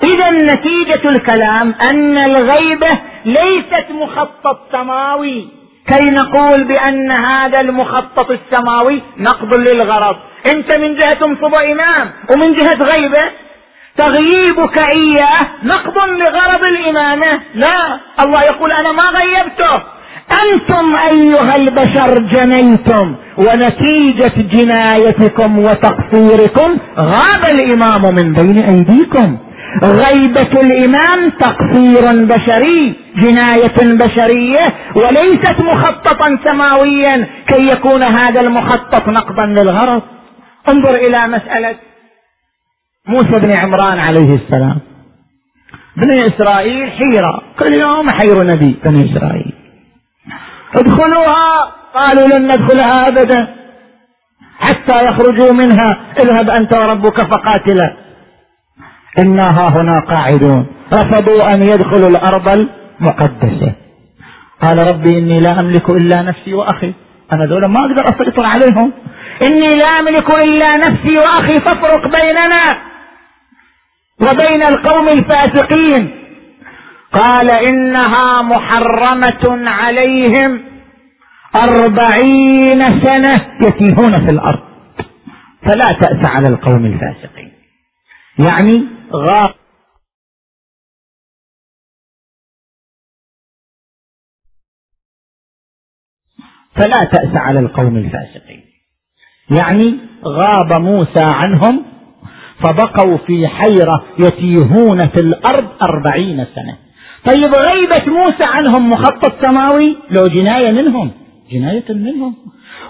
إذا 0.03 0.31
نتيجة 0.31 1.09
الكلام 1.09 1.75
أن 1.89 2.17
الغيبة 2.17 2.89
ليست 3.25 3.85
مخطط 3.91 4.59
سماوي. 4.71 5.47
كي 5.87 6.09
نقول 6.09 6.63
بأن 6.63 7.11
هذا 7.11 7.61
المخطط 7.61 8.31
السماوي 8.31 9.01
نقض 9.17 9.57
للغرض. 9.57 10.15
أنت 10.55 10.77
من 10.77 10.95
جهة 10.95 11.13
تنصب 11.13 11.55
إمام 11.55 12.11
ومن 12.31 12.53
جهة 12.53 12.83
غيبة. 12.83 13.31
تغييبك 13.97 14.77
إياه 14.95 15.47
نقض 15.63 15.97
لغرض 15.97 16.67
الإمامة. 16.67 17.41
لا 17.55 17.99
الله 18.25 18.41
يقول 18.41 18.71
أنا 18.71 18.91
ما 18.91 19.19
غيبته. 19.19 19.83
أنتم 20.45 20.95
أيها 20.95 21.55
البشر 21.55 22.13
جنيتم 22.33 23.15
ونتيجة 23.37 24.33
جنايتكم 24.37 25.59
وتقصيركم 25.59 26.77
غاب 26.99 27.43
الإمام 27.53 28.01
من 28.15 28.33
بين 28.33 28.63
أيديكم. 28.63 29.37
غيبة 29.83 30.61
الامام 30.61 31.29
تقصير 31.29 32.25
بشري 32.25 32.95
جناية 33.15 33.97
بشرية 33.97 34.75
وليست 34.95 35.63
مخططا 35.63 36.37
سماويا 36.43 37.27
كي 37.47 37.67
يكون 37.67 38.03
هذا 38.03 38.41
المخطط 38.41 39.09
نقضا 39.09 39.45
للغرض. 39.45 40.01
انظر 40.69 40.95
إلى 40.95 41.27
مسألة 41.27 41.75
موسى 43.07 43.39
بن 43.39 43.57
عمران 43.57 43.99
عليه 43.99 44.35
السلام. 44.35 44.79
بني 45.97 46.23
إسرائيل 46.23 46.91
حيرة. 46.91 47.41
كل 47.59 47.81
يوم 47.81 48.09
حير 48.09 48.43
نبي 48.43 48.79
بني 48.85 49.11
إسرائيل. 49.11 49.53
ادخلوها. 50.75 51.71
قالوا 51.95 52.27
لن 52.27 52.47
ندخلها 52.47 53.07
أبدا. 53.07 53.55
حتى 54.59 55.05
يخرجوا 55.05 55.53
منها. 55.53 55.97
اذهب 56.19 56.49
أنت 56.49 56.77
وربك 56.77 57.21
فقاتلا. 57.21 58.04
إنا 59.19 59.49
ها 59.49 59.67
هنا 59.77 59.99
قاعدون. 59.99 60.67
رفضوا 60.93 61.53
أن 61.53 61.63
يدخلوا 61.63 62.09
الأرض 62.09 62.47
المقدسة. 62.49 63.75
قال 64.61 64.87
ربي 64.87 65.17
إني 65.19 65.39
لا 65.39 65.59
أملك 65.59 65.89
إلا 65.89 66.21
نفسي 66.21 66.53
وأخي. 66.53 66.93
أنا 67.31 67.45
ذولا 67.45 67.67
ما 67.67 67.79
أقدر 67.79 68.03
أسيطر 68.03 68.45
عليهم. 68.45 68.93
إني 69.47 69.67
لا 69.67 69.87
أملك 69.99 70.45
إلا 70.45 70.77
نفسي 70.77 71.15
وأخي 71.17 71.55
فافرق 71.55 72.03
بيننا 72.07 72.77
وبين 74.21 74.61
القوم 74.61 75.07
الفاسقين. 75.07 76.11
قال 77.13 77.51
إنها 77.51 78.41
محرمة 78.41 79.69
عليهم 79.69 80.61
أربعين 81.55 82.79
سنة 82.79 83.45
يتيهون 83.61 84.27
في 84.27 84.33
الأرض. 84.33 84.59
فلا 85.63 85.99
تأس 85.99 86.29
على 86.29 86.47
القوم 86.47 86.85
الفاسقين. 86.85 87.51
يعني 88.47 88.87
غاب 89.15 89.55
فلا 96.75 97.09
تأس 97.11 97.35
على 97.35 97.59
القوم 97.59 97.97
الفاسقين. 97.97 98.63
يعني 99.51 99.97
غاب 100.25 100.81
موسى 100.81 101.23
عنهم 101.23 101.85
فبقوا 102.63 103.17
في 103.17 103.47
حيرة 103.47 104.05
يتيهون 104.19 105.07
في 105.07 105.19
الأرض 105.19 105.67
أربعين 105.81 106.45
سنة. 106.55 106.77
طيب 107.25 107.53
غيبة 107.67 108.13
موسى 108.13 108.43
عنهم 108.43 108.89
مخطط 108.89 109.45
سماوي 109.45 109.97
لو 110.09 110.23
جناية 110.25 110.71
منهم. 110.71 111.11
جناية 111.51 111.85
منهم. 111.89 112.35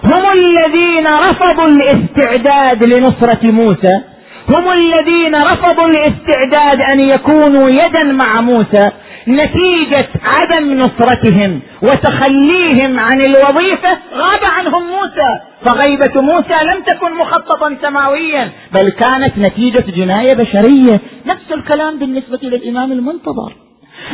هم 0.04 0.24
الذين 0.32 1.06
رفضوا 1.06 1.64
الاستعداد 1.64 2.84
لنصرة 2.84 3.50
موسى. 3.50 4.15
هم 4.48 4.72
الذين 4.72 5.34
رفضوا 5.34 5.88
الاستعداد 5.88 6.80
أن 6.92 7.00
يكونوا 7.00 7.70
يدا 7.70 8.02
مع 8.02 8.40
موسى 8.40 8.90
نتيجة 9.28 10.08
عدم 10.24 10.80
نصرتهم 10.80 11.60
وتخليهم 11.82 13.00
عن 13.00 13.20
الوظيفة 13.20 13.98
غاب 14.14 14.40
عنهم 14.44 14.82
موسى. 14.82 15.30
فغيبة 15.64 16.22
موسى 16.22 16.64
لم 16.64 16.82
تكن 16.82 17.14
مخططا 17.14 17.76
سماويا 17.82 18.50
بل 18.72 18.90
كانت 18.90 19.38
نتيجة 19.38 19.84
جناية 19.90 20.34
بشرية. 20.34 21.00
نفس 21.26 21.52
الكلام 21.52 21.98
بالنسبة 21.98 22.38
للإمام 22.42 22.92
المنتظر. 22.92 23.52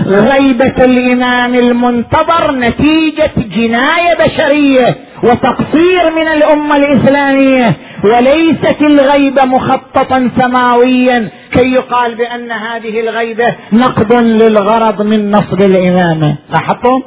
غيبة 0.07 0.85
الإمام 0.89 1.55
المنتظر 1.55 2.53
نتيجة 2.53 3.33
جناية 3.37 4.15
بشرية 4.15 4.97
وتقصير 5.25 6.11
من 6.17 6.29
الأمة 6.29 6.75
الإسلامية 6.77 7.77
وليست 8.05 8.83
الغيبة 8.83 9.43
مخططا 9.47 10.31
سماويا 10.37 11.31
كي 11.53 11.73
يقال 11.73 12.15
بأن 12.15 12.53
هذه 12.53 13.01
الغيبة 13.01 13.57
نقض 13.73 14.23
للغرض 14.23 15.03
من 15.03 15.31
نصب 15.31 15.63
الإمامة 15.63 16.37
لاحظتم؟ 16.51 17.03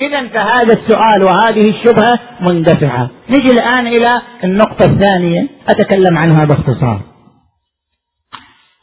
إذا 0.00 0.28
فهذا 0.28 0.74
السؤال 0.74 1.26
وهذه 1.26 1.70
الشبهة 1.70 2.18
مندفعة. 2.40 3.10
نجي 3.30 3.52
الآن 3.52 3.86
إلى 3.86 4.22
النقطة 4.44 4.90
الثانية 4.90 5.48
أتكلم 5.68 6.18
عنها 6.18 6.44
باختصار. 6.44 7.00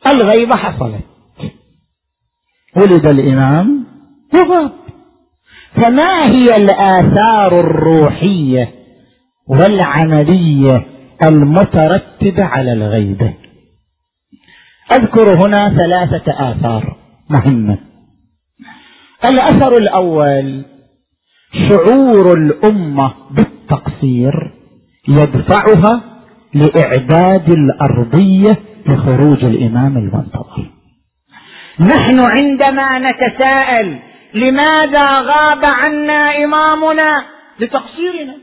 الغيبة 0.07 0.55
حصلت. 0.55 1.08
ولد 2.77 3.07
الإمام 3.07 3.85
وغاب 4.33 4.71
فما 5.75 6.23
هي 6.23 6.45
الآثار 6.57 7.59
الروحية 7.59 8.71
والعملية 9.47 10.85
المترتبة 11.23 12.43
على 12.43 12.73
الغيبة 12.73 13.33
أذكر 14.91 15.45
هنا 15.45 15.75
ثلاثة 15.77 16.51
آثار 16.51 16.97
مهمة. 17.29 17.77
الأثر 19.25 19.73
الأول 19.73 20.65
شعور 21.69 22.37
الأمة 22.37 23.13
بالتقصير 23.31 24.53
يدفعها 25.07 26.03
لإعداد 26.53 27.49
الأرضية 27.49 28.59
لخروج 28.87 29.45
الإمام 29.45 29.97
المنتظر. 29.97 30.69
نحن 31.79 32.19
عندما 32.19 32.99
نتساءل 32.99 33.99
لماذا 34.33 35.19
غاب 35.19 35.65
عنا 35.65 36.43
إمامنا؟ 36.43 37.25
لتقصيرنا. 37.59 38.35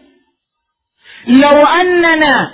لو 1.27 1.66
أننا 1.66 2.51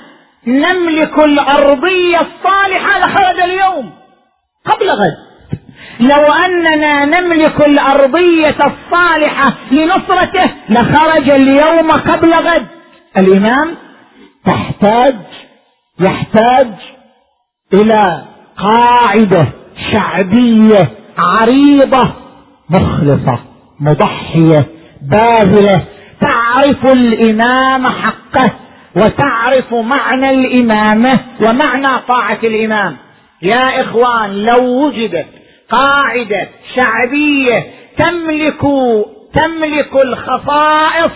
نملك 0.47 1.19
الأرضية 1.19 2.21
الصالحة 2.21 2.99
لخرج 2.99 3.41
اليوم 3.41 3.93
قبل 4.65 4.91
غد. 4.91 5.33
لو 6.01 6.33
أننا 6.47 7.05
نملك 7.05 7.67
الأرضية 7.67 8.57
الصالحة 8.57 9.57
لنصرته 9.71 10.51
لخرج 10.69 11.31
اليوم 11.31 11.91
قبل 11.91 12.35
غد. 12.35 12.67
الإمام 13.19 13.77
تحتاج 14.47 15.17
يحتاج 16.01 16.73
إلى 17.75 18.25
قاعدة. 18.57 19.62
شعبية 19.93 20.91
عريضة 21.19 22.13
مخلصة 22.71 23.39
مضحية 23.81 24.67
باذلة. 25.03 25.85
تعرف 26.21 26.93
الإمام 26.93 27.87
حقه 27.87 28.51
وتعرف 28.97 29.75
معنى 29.75 30.31
الإمامة 30.31 31.13
ومعنى 31.41 31.99
طاعة 32.09 32.39
الإمام. 32.45 32.97
يا 33.43 33.81
إخوان 33.81 34.45
لو 34.45 34.87
وجدت 34.87 35.27
قاعدة 35.71 36.49
شعبية 36.77 37.67
تملك 37.99 38.61
تملك 39.35 39.91
الخصائص 40.05 41.11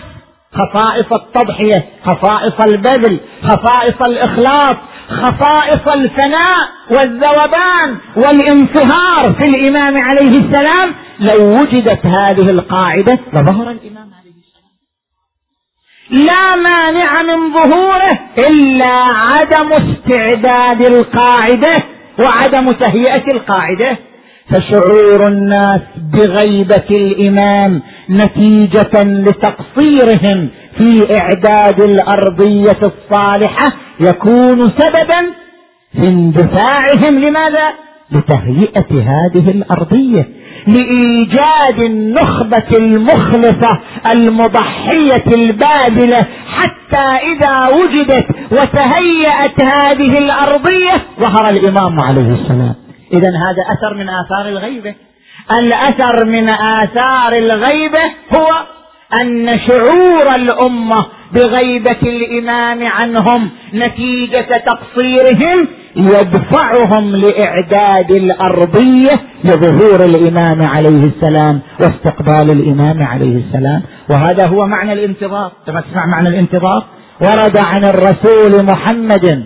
خصائص 0.53 1.05
التضحية 1.13 1.85
خصائص 2.05 2.61
البذل 2.67 3.19
خصائص 3.43 4.01
الإخلاص 4.07 4.75
خصائص 5.09 5.87
الفناء 5.87 6.69
والذوبان 6.91 7.97
والانصهار 8.15 9.35
في 9.39 9.45
الإمام 9.45 9.97
عليه 9.97 10.39
السلام 10.39 10.95
لو 11.19 11.49
وجدت 11.49 12.05
هذه 12.05 12.49
القاعدة 12.49 13.19
لظهر 13.33 13.71
الإمام 13.71 14.09
عليه 14.19 14.33
السلام. 14.43 14.67
لا 16.27 16.55
مانع 16.55 17.21
من 17.21 17.53
ظهوره 17.53 18.19
إلا 18.49 18.93
عدم 19.03 19.73
استعداد 19.73 20.93
القاعدة 20.93 21.75
وعدم 22.19 22.65
تهيئة 22.65 23.23
القاعدة. 23.33 23.97
فشعور 24.51 25.27
الناس 25.27 25.81
بغيبة 26.13 26.87
الإمام 26.91 27.81
نتيجة 28.09 29.03
لتقصيرهم 29.03 30.49
في 30.77 31.17
إعداد 31.19 31.81
الأرضية 31.81 32.79
الصالحة 32.83 33.65
يكون 33.99 34.65
سببا 34.65 35.33
في 35.91 36.07
اندفاعهم. 36.07 37.19
لماذا؟ 37.19 37.73
لتهيئة 38.11 38.91
هذه 38.91 39.51
الأرضية 39.51 40.27
لإيجاد 40.67 41.79
النخبة 41.79 42.77
المخلصة 42.77 43.79
المضحية 44.11 45.25
الباذلة 45.37 46.27
حتى 46.47 47.05
إذا 47.31 47.67
وجدت 47.67 48.27
وتهيأت 48.51 49.63
هذه 49.63 50.17
الأرضية. 50.17 51.03
ظهر 51.19 51.49
الإمام 51.49 51.99
عليه 51.99 52.41
السلام. 52.41 52.75
إذا 53.13 53.27
هذا 53.27 53.63
أثر 53.77 53.93
من 53.93 54.09
آثار 54.09 54.49
الغيبة. 54.49 54.95
الأثر 55.59 56.25
من 56.25 56.49
آثار 56.49 57.33
الغيبة 57.37 58.03
هو 58.35 58.76
أن 59.21 59.59
شعور 59.67 60.35
الأمة 60.35 61.05
بغيبة 61.33 62.01
الإمام 62.03 62.87
عنهم 62.87 63.49
نتيجة 63.73 64.63
تقصيرهم 64.65 65.67
يدفعهم 65.95 67.15
لإعداد 67.15 68.11
الأرضية 68.11 69.15
لظهور 69.43 70.05
الإمام 70.05 70.69
عليه 70.69 71.03
السلام 71.03 71.61
واستقبال 71.81 72.51
الإمام 72.51 73.03
عليه 73.03 73.43
السلام. 73.45 73.81
وهذا 74.11 74.47
هو 74.47 74.67
معنى 74.67 74.93
الانتظار. 74.93 75.51
تسمع 75.65 76.05
معنى 76.05 76.29
الانتظار؟ 76.29 76.85
ورد 77.21 77.57
عن 77.57 77.85
الرسول 77.85 78.65
محمد. 78.65 79.45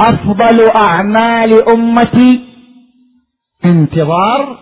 أفضل 0.00 0.70
أعمال 0.76 1.68
أمتي. 1.68 2.44
انتظار 3.64 4.58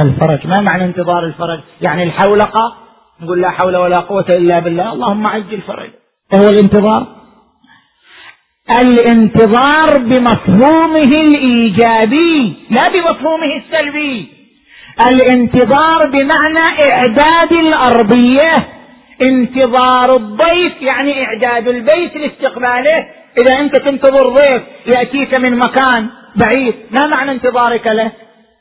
الفرج. 0.00 0.46
ما 0.46 0.60
معنى 0.60 0.84
انتظار 0.84 1.24
الفرج؟ 1.24 1.60
يعني 1.80 2.02
الحولقة 2.02 2.76
نقول 3.20 3.42
لا 3.42 3.50
حول 3.50 3.76
ولا 3.76 4.00
قوة 4.00 4.26
إلا 4.28 4.58
بالله. 4.58 4.92
اللهم 4.92 5.26
عجل 5.26 5.60
فرج 5.60 5.90
هو 6.34 6.48
الانتظار. 6.48 7.06
الانتظار 8.80 9.98
بمفهومه 9.98 11.20
الإيجابي 11.26 12.56
لا 12.70 12.88
بمفهومه 12.88 13.56
السلبي. 13.56 14.28
الانتظار 15.10 15.98
بمعنى 16.06 16.90
إعداد 16.90 17.52
الأرضية. 17.52 18.68
انتظار 19.22 20.16
الضيف 20.16 20.82
يعني 20.82 21.24
إعداد 21.24 21.68
البيت 21.68 22.16
لاستقباله. 22.16 23.06
إذا 23.38 23.60
أنت 23.60 23.76
تنتظر 23.76 24.28
ضيف 24.28 24.62
يأتيك 24.86 25.34
من 25.34 25.58
مكان 25.58 26.06
بعيد 26.36 26.74
ما 26.90 27.06
معنى 27.06 27.30
انتظارك 27.30 27.86
له؟ 27.86 28.12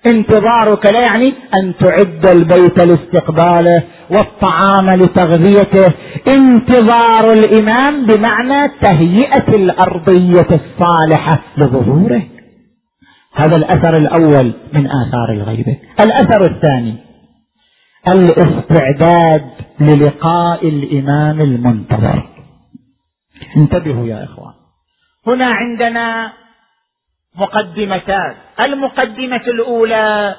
انتظارك 0.08 0.94
لا 0.94 1.00
يعني 1.00 1.34
أن 1.60 1.74
تعد 1.80 2.28
البيت 2.28 2.80
لاستقباله 2.80 3.84
والطعام 4.10 4.90
لتغذيته. 4.90 5.94
انتظار 6.36 7.32
الإمام 7.32 8.06
بمعنى 8.06 8.72
تهيئة 8.82 9.56
الأرضية 9.56 10.48
الصالحة 10.52 11.42
لظهوره. 11.58 12.22
هذا 13.36 13.58
الأثر 13.58 13.98
الأول 13.98 14.54
من 14.74 14.88
آثار 14.88 15.30
الغيبة. 15.30 15.78
الأثر 16.00 16.52
الثاني 16.52 16.96
الاستعداد 18.08 19.65
للقاء 19.80 20.68
الإمام 20.68 21.42
المنتظر. 21.42 22.30
انتبهوا 23.58 24.08
يا 24.08 24.24
إخوان. 24.24 24.54
هنا 25.28 25.46
عندنا 25.46 26.34
مقدمتان. 27.36 28.36
المقدمة 28.60 29.42
الأولى 29.48 30.36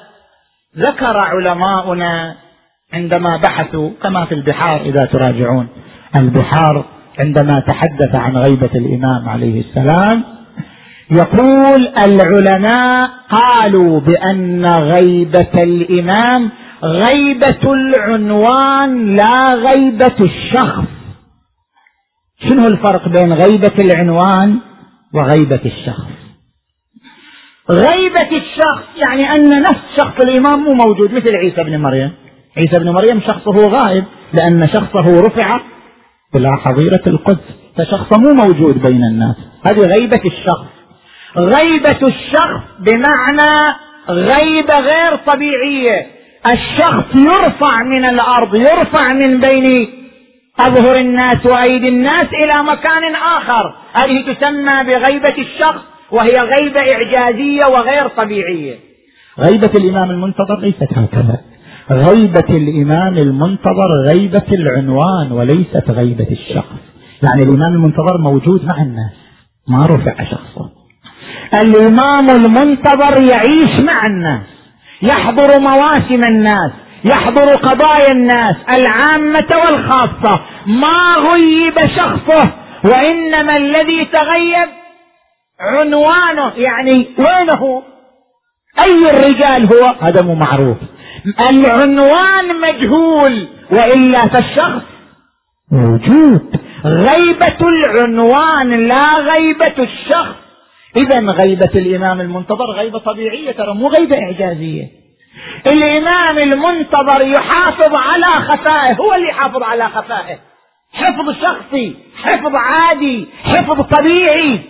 ذكر 0.76 1.16
علماؤنا 1.16 2.36
عندما 2.92 3.36
بحثوا 3.36 3.90
كما 4.02 4.24
في 4.24 4.34
البحار 4.34 4.80
إذا 4.80 5.00
تراجعون. 5.12 5.68
البحار 6.16 6.84
عندما 7.18 7.60
تحدث 7.60 8.18
عن 8.18 8.36
غيبة 8.36 8.70
الإمام 8.74 9.28
عليه 9.28 9.60
السلام 9.60 10.24
يقول 11.10 11.88
العلماء 12.04 13.10
قالوا 13.30 14.00
بأن 14.00 14.66
غيبة 14.66 15.62
الإمام 15.62 16.50
غيبة 16.84 17.72
العنوان 17.72 19.16
لا 19.16 19.54
غيبة 19.54 20.16
الشخص. 20.20 20.88
شنو 22.48 22.66
الفرق 22.66 23.08
بين 23.08 23.32
غيبة 23.32 23.74
العنوان 23.78 24.58
وغيبة 25.14 25.60
الشخص؟ 25.64 26.16
غيبة 27.70 28.36
الشخص 28.36 28.84
يعني 29.08 29.30
أن 29.30 29.60
نفس 29.60 29.82
شخص 29.98 30.24
الإمام 30.24 30.60
مو 30.60 30.70
موجود 30.86 31.12
مثل 31.12 31.36
عيسى 31.36 31.62
بن 31.64 31.80
مريم. 31.80 32.12
عيسى 32.56 32.80
بن 32.80 32.90
مريم 32.90 33.20
شخصه 33.20 33.68
غائب 33.68 34.04
لأن 34.32 34.64
شخصه 34.68 35.20
رفع 35.26 35.60
إلى 36.36 36.56
حظيرة 36.56 37.02
القدس 37.06 37.44
فشخصه 37.76 38.16
مو 38.20 38.42
موجود 38.44 38.82
بين 38.82 39.04
الناس. 39.04 39.36
هذه 39.70 39.82
غيبة 39.98 40.22
الشخص. 40.26 40.66
غيبة 41.36 42.08
الشخص 42.08 42.64
بمعنى 42.78 43.76
غيبة 44.08 44.74
غير 44.74 45.16
طبيعية. 45.16 46.15
الشخص 46.52 47.06
يرفع 47.16 47.82
من 47.82 48.04
الأرض 48.04 48.54
يرفع 48.54 49.12
من 49.12 49.40
بين 49.40 49.88
أظهر 50.60 50.96
الناس 51.00 51.46
وأيدي 51.46 51.88
الناس 51.88 52.24
إلى 52.24 52.62
مكان 52.62 53.14
آخر. 53.14 53.74
هذه 53.94 54.32
تسمى 54.32 54.84
بغيبة 54.84 55.34
الشخص 55.38 55.82
وهي 56.10 56.48
غيبة 56.54 56.80
إعجازية 56.80 57.64
وغير 57.72 58.08
طبيعية. 58.08 58.74
غيبة 59.46 59.70
الإمام 59.80 60.10
المنتظر 60.10 60.58
ليست 60.60 60.88
هكذا. 60.92 61.40
غيبة 61.90 62.56
الإمام 62.56 63.18
المنتظر 63.18 63.90
غيبة 64.08 64.46
العنوان 64.52 65.32
وليست 65.32 65.90
غيبة 65.90 66.28
الشخص. 66.30 66.80
يعني 67.22 67.42
الإمام 67.42 67.72
المنتظر 67.72 68.18
موجود 68.18 68.64
مع 68.64 68.82
الناس 68.82 69.12
ما 69.68 69.86
رفع 69.86 70.24
شخصه. 70.24 70.70
الإمام 71.64 72.30
المنتظر 72.30 73.32
يعيش 73.32 73.80
مع 73.80 74.06
الناس. 74.06 74.55
يحضر 75.02 75.60
مواسم 75.60 76.20
الناس 76.26 76.72
يحضر 77.04 77.50
قضايا 77.62 78.12
الناس 78.12 78.56
العامة 78.74 79.48
والخاصة. 79.64 80.40
ما 80.66 81.14
غيب 81.18 81.78
شخصه 81.96 82.52
وإنما 82.84 83.56
الذي 83.56 84.04
تغيب 84.04 84.68
عنوانه. 85.60 86.52
يعني 86.56 87.08
وينه؟ 87.18 87.82
أي 88.80 89.10
الرجال 89.10 89.68
هو؟ 89.74 89.94
هذا 90.00 90.22
مو 90.22 90.34
معروف. 90.34 90.76
العنوان 91.50 92.60
مجهول 92.60 93.48
وإلا 93.70 94.22
فالشخص 94.22 94.82
موجود. 95.72 96.60
غيبة 96.84 97.58
العنوان 97.62 98.88
لا 98.88 99.14
غيبة 99.18 99.74
الشخص. 99.78 100.45
إذا 100.96 101.20
غيبة 101.20 101.70
الإمام 101.76 102.20
المنتظر 102.20 102.70
غيبة 102.70 102.98
طبيعية 102.98 103.52
ترى 103.52 103.74
مو 103.74 103.88
غيبة 103.88 104.16
إعجازية. 104.22 104.84
الإمام 105.66 106.38
المنتظر 106.38 107.26
يحافظ 107.38 107.94
على 107.94 108.24
خفائه 108.24 108.94
هو 108.94 109.14
اللي 109.14 109.28
يحافظ 109.28 109.62
على 109.62 109.88
خفائه. 109.88 110.38
حفظ 110.92 111.30
شخصي 111.42 111.96
حفظ 112.22 112.52
عادي 112.54 113.26
حفظ 113.44 113.80
طبيعي. 113.80 114.60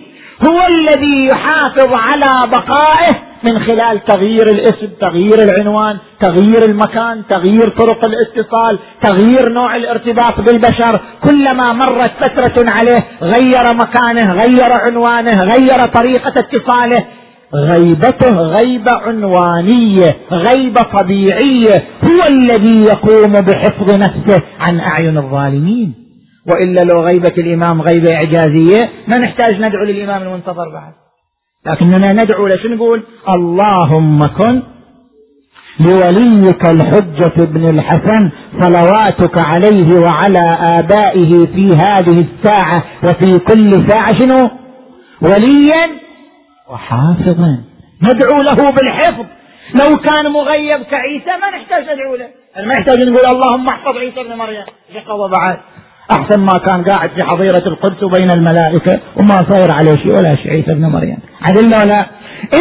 هو 0.48 0.66
الذي 0.66 1.26
يحافظ 1.26 1.92
على 1.92 2.50
بقائه. 2.50 3.22
من 3.46 3.60
خلال 3.60 4.04
تغيير 4.04 4.46
الاسم 4.54 4.88
تغيير 5.00 5.38
العنوان 5.42 5.96
تغيير 6.20 6.62
المكان 6.68 7.22
تغيير 7.28 7.68
طرق 7.78 8.04
الاتصال 8.04 8.78
تغيير 9.02 9.52
نوع 9.52 9.76
الارتباط 9.76 10.40
بالبشر. 10.40 11.00
كلما 11.24 11.72
مرت 11.72 12.10
فترة 12.20 12.64
عليه 12.70 12.98
غير 13.22 13.72
مكانه 13.74 14.32
غير 14.32 14.70
عنوانه 14.88 15.42
غير 15.42 15.86
طريقة 15.94 16.34
اتصاله 16.36 17.04
غيبته 17.54 18.38
غيبة 18.38 18.92
عنوانية 18.92 20.16
غيبة 20.32 20.82
طبيعية. 20.82 21.76
هو 22.04 22.24
الذي 22.30 22.84
يقوم 22.92 23.32
بحفظ 23.32 23.94
نفسه 23.94 24.42
عن 24.60 24.80
أعين 24.80 25.18
الظالمين. 25.18 25.94
وإلا 26.46 26.80
لو 26.92 27.00
غيبة 27.02 27.32
الإمام 27.38 27.82
غيبة 27.82 28.14
إعجازية 28.14 28.90
ما 29.08 29.18
نحتاج 29.18 29.54
ندعو 29.60 29.84
للإمام 29.84 30.22
المنتظر 30.22 30.68
بعد. 30.68 31.05
لكننا 31.66 32.22
ندعو 32.22 32.46
لش 32.46 32.66
نقول؟ 32.66 33.02
اللهم 33.28 34.18
كن 34.38 34.62
لوليك 35.80 36.70
الحجة 36.70 37.42
ابن 37.42 37.64
الحسن 37.74 38.30
صلواتك 38.60 39.44
عليه 39.44 40.00
وعلى 40.00 40.58
آبائه 40.78 41.46
في 41.46 41.70
هذه 41.86 42.24
الساعة 42.26 42.84
وفي 43.04 43.38
كل 43.38 43.88
ساعة 43.88 44.18
شنو؟ 44.18 44.50
وليا 45.22 45.84
وحافظا. 46.70 47.58
ندعو 48.08 48.42
له 48.42 48.70
بالحفظ. 48.70 49.24
لو 49.80 49.96
كان 49.96 50.32
مغيب 50.32 50.82
كعيسى 50.82 51.32
ما 51.40 51.50
نحتاج 51.56 51.82
ندعو 51.82 52.14
له. 52.16 52.28
ما 52.66 52.72
نحتاج 52.78 52.98
نقول 52.98 53.26
اللهم 53.34 53.68
احفظ 53.68 53.96
عيسى 53.96 54.20
ابن 54.20 54.38
مريم. 54.38 54.64
يقضى 54.94 55.32
بعد 55.38 55.58
أحسن 56.10 56.40
ما 56.40 56.58
كان 56.66 56.84
قاعد 56.84 57.10
في 57.10 57.24
حظيرة 57.24 57.68
القدس 57.68 58.02
وبين 58.02 58.30
الملائكة 58.30 59.00
وما 59.16 59.46
صاير 59.50 59.72
عليه 59.72 59.96
شيء 59.96 60.12
ولا 60.12 60.36
شيء 60.36 60.50
عيسى 60.50 60.72
ابن 60.72 60.86
مريم. 60.86 61.18
عدلنا 61.46 61.82
ولا 61.82 62.06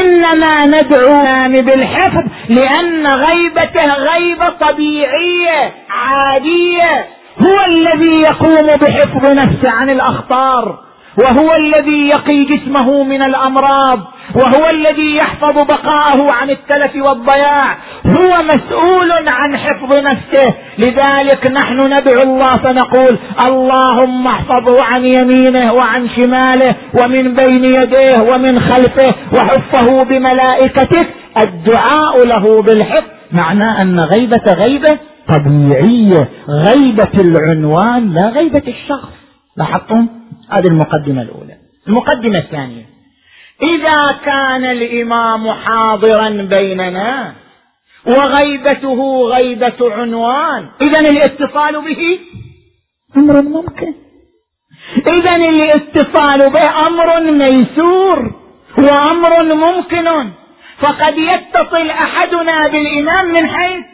إنما 0.02 0.66
ندعو 0.66 1.62
بالحفظ 1.62 2.24
لأن 2.50 3.08
غيبته 3.08 3.94
غيبة 3.94 4.50
طبيعية 4.50 5.74
عادية. 5.90 7.08
هو 7.40 7.66
الذي 7.68 8.22
يقوم 8.22 8.68
بحفظ 8.82 9.32
نفسه 9.32 9.72
عن 9.72 9.90
الأخطار 9.90 10.80
وهو 11.24 11.56
الذي 11.56 12.08
يقي 12.08 12.44
جسمه 12.44 13.04
من 13.04 13.22
الأمراض 13.22 14.00
وهو 14.36 14.70
الذي 14.70 15.16
يحفظ 15.16 15.54
بقاءه 15.54 16.32
عن 16.32 16.50
التلف 16.50 16.92
والضياع 16.96 17.78
هو 18.06 18.44
مسؤول 18.44 19.12
عن 19.28 19.58
حفظ 19.58 20.00
نفسه. 20.00 20.54
لذلك 20.78 21.52
نحن 21.52 21.80
ندعو 21.80 22.24
الله 22.24 22.54
فنقول 22.54 23.20
اللهم 23.46 24.28
احفظه 24.28 24.86
عن 24.86 25.06
يمينه 25.06 25.74
وعن 25.74 26.10
شماله 26.10 26.76
ومن 27.02 27.34
بين 27.36 27.64
يديه 27.64 28.34
ومن 28.34 28.60
خلفه 28.60 29.16
وحفه 29.34 30.04
بملائكتك 30.04 31.08
الدعاء 31.38 32.28
له 32.28 32.62
بالحفظ. 32.62 33.10
معناه 33.32 33.82
أن 33.82 34.00
غيبة 34.00 34.54
غيبة 34.66 35.00
طبيعية. 35.28 36.30
غيبة 36.50 37.14
العنوان 37.20 38.14
لا 38.14 38.30
غيبة 38.30 38.64
الشخص. 38.68 39.14
لاحظتم؟ 39.58 40.08
هذه 40.50 40.68
المقدمة 40.68 41.22
الأولى. 41.22 41.56
المقدمة 41.88 42.38
الثانية. 42.38 42.86
إذا 43.64 44.16
كان 44.26 44.66
الإمام 44.66 45.52
حاضرا 45.52 46.30
بيننا 46.30 47.34
وغيبته 48.08 49.28
غيبة 49.28 49.94
عنوان. 49.94 50.70
اذا 50.82 51.00
الاتصال 51.00 51.82
به 51.82 52.20
أمر 53.18 53.42
ممكن. 53.42 53.94
اذا 55.20 55.36
الاتصال 55.36 56.40
به 56.50 56.88
أمر 56.88 57.32
ميسور 57.32 58.32
وأمر 58.78 59.56
ممكن. 59.56 60.32
فقد 60.80 61.18
يتصل 61.18 61.90
أحدنا 61.90 62.68
بالإمام 62.72 63.26
من 63.26 63.48
حيث 63.48 63.86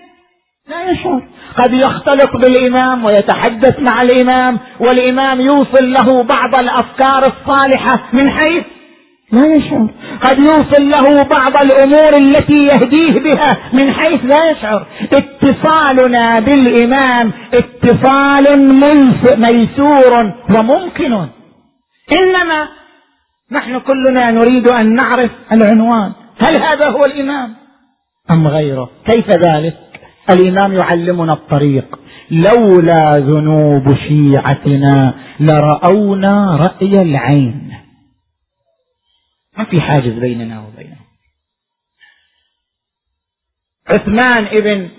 لا 0.67 0.91
يشعر. 0.91 1.21
قد 1.63 1.73
يختلط 1.73 2.31
بالإمام 2.35 3.05
ويتحدث 3.05 3.79
مع 3.79 4.01
الإمام 4.01 4.59
والإمام 4.79 5.41
يوصل 5.41 5.93
له 5.93 6.23
بعض 6.23 6.55
الأفكار 6.55 7.23
الصالحة 7.23 8.09
من 8.13 8.29
حيث 8.29 8.63
لا 9.31 9.55
يشعر. 9.55 9.87
قد 10.23 10.39
يوصل 10.39 10.83
له 10.95 11.23
بعض 11.23 11.53
الأمور 11.65 12.17
التي 12.17 12.59
يهديه 12.65 13.23
بها 13.23 13.49
من 13.73 13.91
حيث 13.91 14.19
لا 14.25 14.51
يشعر. 14.51 14.87
اتصالنا 15.13 16.39
بالإمام 16.39 17.31
اتصال 17.53 18.45
ميسور 19.37 20.33
وممكن. 20.55 21.13
إنما 22.11 22.67
نحن 23.51 23.79
كلنا 23.79 24.31
نريد 24.31 24.67
أن 24.67 24.95
نعرف 24.95 25.31
العنوان. 25.51 26.11
هل 26.41 26.61
هذا 26.61 26.89
هو 26.89 27.05
الإمام؟ 27.05 27.49
أم 28.31 28.47
غيره؟ 28.47 28.89
كيف 29.05 29.29
ذلك؟ 29.29 29.77
الإمام 30.29 30.73
يعلمنا 30.73 31.33
الطريق. 31.33 31.99
لولا 32.31 33.19
ذنوب 33.19 33.95
شيعتنا 34.07 35.13
لرأونا 35.39 36.55
رأي 36.55 37.01
العين. 37.01 37.71
ما 39.57 39.63
في 39.65 39.81
حاجز 39.81 40.13
بيننا 40.19 40.59
وبينهم. 40.59 41.05
عثمان 43.89 44.45
ابن 44.45 44.89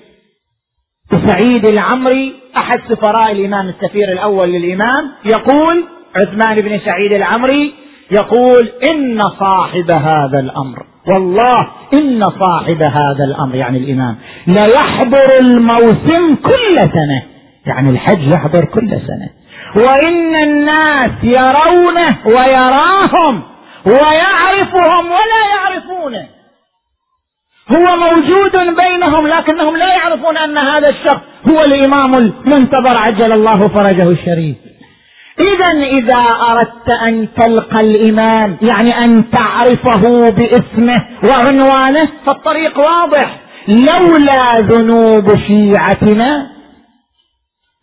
سعيد 1.27 1.67
العمري 1.69 2.35
أحد 2.57 2.81
سفراء 2.89 3.33
الإمام 3.33 3.69
السفير 3.69 4.13
الأول 4.13 4.49
للإمام 4.53 5.11
يقول 5.25 5.85
عثمان 6.17 6.57
بن 6.57 6.81
سعيد 6.85 7.13
العمري 7.13 7.75
يقول 8.11 8.69
إن 8.91 9.19
صاحب 9.41 9.91
هذا 9.91 10.41
الأمر 10.41 10.87
والله 11.09 11.59
إن 11.95 12.23
صاحب 12.41 12.83
هذا 12.83 13.25
الأمر 13.25 13.55
يعني 13.55 13.79
الإمام 13.79 14.17
ليحضر 14.47 15.39
الموسم 15.45 16.35
كل 16.35 16.75
سنة 16.77 17.23
يعني 17.67 17.91
الحج 17.91 18.35
يحضر 18.35 18.65
كل 18.65 18.89
سنة. 18.91 19.31
وإن 19.77 20.35
الناس 20.35 21.11
يرونه 21.23 22.09
ويراهم 22.27 23.43
ويعرفهم 23.87 25.07
ولا 25.07 25.43
يعرفونه. 25.55 26.29
هو 27.75 27.97
موجود 27.97 28.77
بينهم 28.77 29.27
لكنهم 29.27 29.77
لا 29.77 29.89
يعرفون 29.95 30.37
أن 30.37 30.59
هذا 30.59 30.89
الشخص 30.89 31.21
هو 31.53 31.61
الإمام 31.61 32.15
المنتظر 32.15 33.03
عجل 33.03 33.33
الله 33.33 33.69
فرجه 33.69 34.11
الشريف. 34.11 34.57
اذا 35.41 35.67
إذا 35.99 36.19
أردت 36.51 36.89
أن 37.09 37.29
تلقى 37.35 37.81
الإمام 37.81 38.59
يعني 38.63 39.05
أن 39.05 39.31
تعرفه 39.31 40.31
باسمه 40.31 41.07
وعنوانه 41.25 42.09
فالطريق 42.27 42.79
واضح. 42.79 43.41
لولا 43.69 44.61
ذنوب 44.61 45.27
شيعتنا 45.47 46.51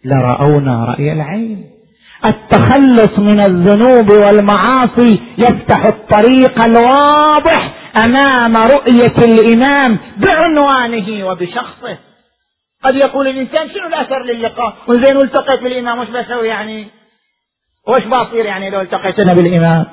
لرأونا 0.06 0.86
رأي 0.86 1.12
العين. 1.14 1.79
التخلص 2.26 3.20
من 3.20 3.40
الذنوب 3.40 4.12
والمعاصي 4.12 5.22
يفتح 5.38 5.86
الطريق 5.86 6.66
الواضح 6.66 7.74
أمام 8.04 8.58
رؤية 8.58 9.16
الإمام 9.18 10.00
بعنوانه 10.18 11.28
وبشخصه. 11.28 11.98
قد 12.84 12.96
يقول 12.96 13.28
الإنسان 13.28 13.70
شنو 13.70 13.88
الأثر 13.88 14.24
للقاء؟ 14.24 14.74
وزين 14.88 15.18
التقيت 15.18 15.64
بالإمام 15.64 16.00
وش 16.00 16.08
بسوي 16.08 16.48
يعني؟ 16.48 16.88
وش 17.88 18.04
بصير 18.04 18.46
يعني 18.46 18.70
لو 18.70 18.82
التقيت 18.82 19.20
أنا 19.20 19.34
بالإمام؟ 19.34 19.86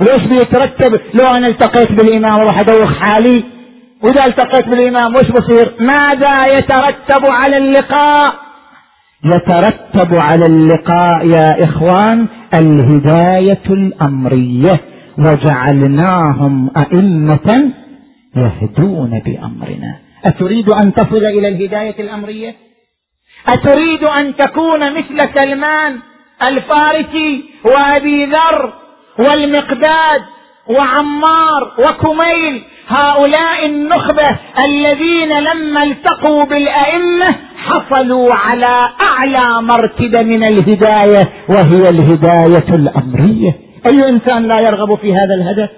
وش 0.00 0.22
بيترتب 0.22 1.00
لو 1.14 1.28
أنا 1.36 1.46
التقيت 1.46 1.92
بالإمام 1.92 2.38
وأروح 2.38 2.58
أدوخ 2.58 2.92
حالي؟ 3.02 3.44
وإذا 4.02 4.24
التقيت 4.24 4.64
بالإمام 4.68 5.14
وش 5.14 5.30
بصير؟ 5.30 5.74
ماذا 5.80 6.42
يترتب 6.52 7.26
على 7.26 7.56
اللقاء؟ 7.56 8.34
يترتب 9.24 10.14
على 10.14 10.46
اللقاء 10.46 11.26
يا 11.26 11.64
إخوان 11.64 12.26
الهداية 12.54 13.66
الأمرية 13.70 14.80
وجعلناهم 15.18 16.70
أئمة 16.82 17.72
يهدون 18.36 19.22
بأمرنا. 19.26 19.98
أتريد 20.24 20.68
أن 20.70 20.94
تصل 20.94 21.24
إلى 21.24 21.48
الهداية 21.48 22.00
الأمرية؟ 22.00 22.54
أتريد 23.48 24.04
أن 24.04 24.36
تكون 24.36 24.92
مثل 24.98 25.18
سلمان 25.34 25.98
الفارسي 26.42 27.44
وأبي 27.64 28.24
ذر 28.26 28.72
والمقداد 29.18 30.22
وعمار 30.68 31.72
وكميل 31.78 32.62
هؤلاء 32.88 33.66
النخبة 33.66 34.38
الذين 34.64 35.38
لما 35.38 35.82
التقوا 35.82 36.44
بالأئمة 36.44 37.26
حصلوا 37.56 38.28
على 38.34 38.88
أعلى 39.00 39.62
مرتبة 39.62 40.22
من 40.22 40.44
الهداية 40.44 41.22
وهي 41.48 41.90
الهداية 41.90 42.74
الأمرية. 42.74 43.52
أي 43.86 44.08
إنسان 44.08 44.48
لا 44.48 44.60
يرغب 44.60 44.98
في 44.98 45.12
هذا 45.12 45.34
الهدف؟ 45.34 45.70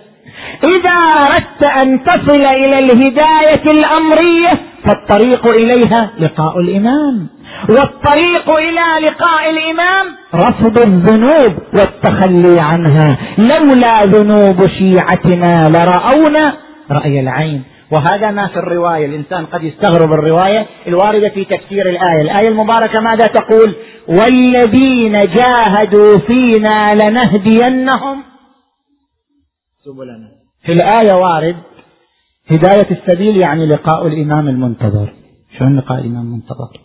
إذا 0.64 0.90
أردت 1.30 1.66
أن 1.66 2.04
تصل 2.04 2.46
إلى 2.46 2.78
الهداية 2.78 3.64
الأمرية 3.66 4.50
فالطريق 4.84 5.46
إليها 5.46 6.10
لقاء 6.18 6.60
الإمام. 6.60 7.28
والطريق 7.68 8.50
إلى 8.50 9.06
لقاء 9.06 9.50
الإمام 9.50 10.06
رفض 10.34 10.78
الذنوب 10.78 11.58
والتخلي 11.74 12.60
عنها. 12.60 13.18
لولا 13.38 14.00
ذنوب 14.00 14.68
شيعتنا 14.78 15.68
لرأونا 15.68 16.65
رأي 16.90 17.20
العين. 17.20 17.62
وهذا 17.92 18.30
ما 18.30 18.46
في 18.46 18.56
الرواية. 18.56 19.06
الإنسان 19.06 19.46
قد 19.46 19.62
يستغرب 19.64 20.12
الرواية 20.12 20.66
الواردة 20.86 21.28
في 21.28 21.44
تفسير 21.44 21.90
الآية. 21.90 22.22
الآية 22.22 22.48
المباركة 22.48 23.00
ماذا 23.00 23.26
تقول؟ 23.26 23.74
والذين 24.08 25.12
جاهدوا 25.12 26.18
فينا 26.18 26.94
لنهدينهم. 26.94 28.22
سبلنا. 29.84 30.28
في 30.64 30.72
الآية 30.72 31.14
وارد 31.14 31.56
هداية 32.50 32.90
السبيل 32.90 33.36
يعني 33.36 33.66
لقاء 33.66 34.06
الإمام 34.06 34.48
المنتظر. 34.48 35.12
شلون 35.58 35.76
لقاء 35.76 35.98
الإمام 35.98 36.22
المنتظر؟ 36.22 36.80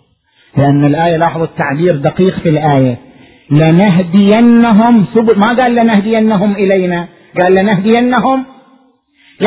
لأن 0.58 0.86
الآية 0.86 1.18
لاحظوا 1.18 1.46
التعبير 1.46 1.96
دقيق 1.96 2.40
في 2.40 2.50
الآية. 2.50 2.98
لنهدينهم 3.52 5.06
سبل 5.14 5.40
ما 5.40 5.62
قال 5.62 5.76
لنهدينهم 5.76 6.56
إلينا؟ 6.56 7.08
قال 7.42 7.54
لنهدينهم 7.56 8.46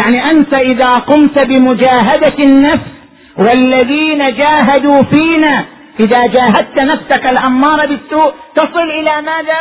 يعني 0.02 0.30
أنت 0.30 0.54
إذا 0.54 0.94
قمت 0.94 1.46
بمجاهدة 1.46 2.36
النفس 2.44 2.90
والذين 3.38 4.18
جاهدوا 4.36 5.02
فينا 5.02 5.64
إذا 6.00 6.22
جاهدت 6.26 6.78
نفسك 6.78 7.26
الأمارة 7.26 7.86
بالسوء 7.86 8.32
تصل 8.56 8.90
إلى 9.00 9.22
ماذا؟ 9.22 9.60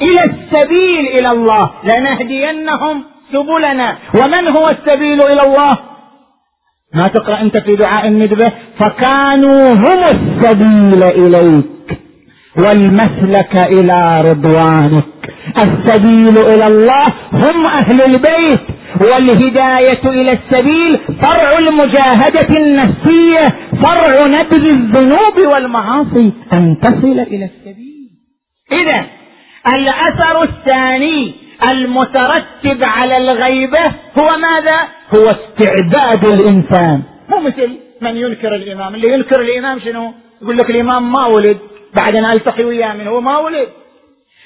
إلى 0.00 0.22
السبيل 0.22 1.06
إلى 1.20 1.30
الله. 1.30 1.70
لنهدينهم 1.84 3.04
سبلنا. 3.32 3.96
ومن 4.22 4.48
هو 4.48 4.68
السبيل 4.68 5.18
إلى 5.20 5.42
الله؟ 5.46 5.78
ما 6.94 7.02
تقرأ 7.02 7.40
أنت 7.40 7.58
في 7.58 7.76
دعاء 7.76 8.08
الندبه 8.08 8.52
فكانوا 8.80 9.72
هم 9.72 10.04
السبيل 10.04 11.02
إليك. 11.04 11.98
والمسلك 12.58 13.74
إلى 13.74 14.20
رضوانك. 14.30 15.04
السبيل 15.58 16.38
إلى 16.38 16.66
الله 16.66 17.06
هم 17.32 17.66
أهل 17.66 18.02
البيت. 18.02 18.73
والهداية 19.00 20.04
إلى 20.04 20.32
السبيل 20.32 20.98
فرع 21.22 21.50
المجاهدة 21.58 22.60
النفسية 22.60 23.40
فرع 23.82 24.26
نبذ 24.26 24.64
الذنوب 24.64 25.54
والمعاصي 25.54 26.32
أن 26.52 26.80
تصل 26.82 27.18
إلى 27.20 27.44
السبيل. 27.44 28.10
إذا 28.72 29.06
الأثر 29.74 30.42
الثاني 30.42 31.34
المترتب 31.70 32.80
على 32.84 33.16
الغيبة 33.16 33.84
هو 34.22 34.38
ماذا؟ 34.38 34.88
هو 35.14 35.24
استعداد 35.30 36.24
الإنسان. 36.24 37.02
مو 37.28 37.40
مثل 37.40 37.78
من 38.00 38.16
ينكر 38.16 38.54
الإمام. 38.54 38.94
اللي 38.94 39.12
ينكر 39.12 39.40
الإمام 39.40 39.80
شنو؟ 39.80 40.12
يقول 40.42 40.56
لك 40.56 40.70
الإمام 40.70 41.12
ما 41.12 41.26
ولد. 41.26 41.58
بعد 42.00 42.16
أن 42.16 42.24
ألتقي 42.24 42.64
وياه 42.64 42.92
من 42.92 43.06
هو 43.06 43.20
ما 43.20 43.38
ولد. 43.38 43.68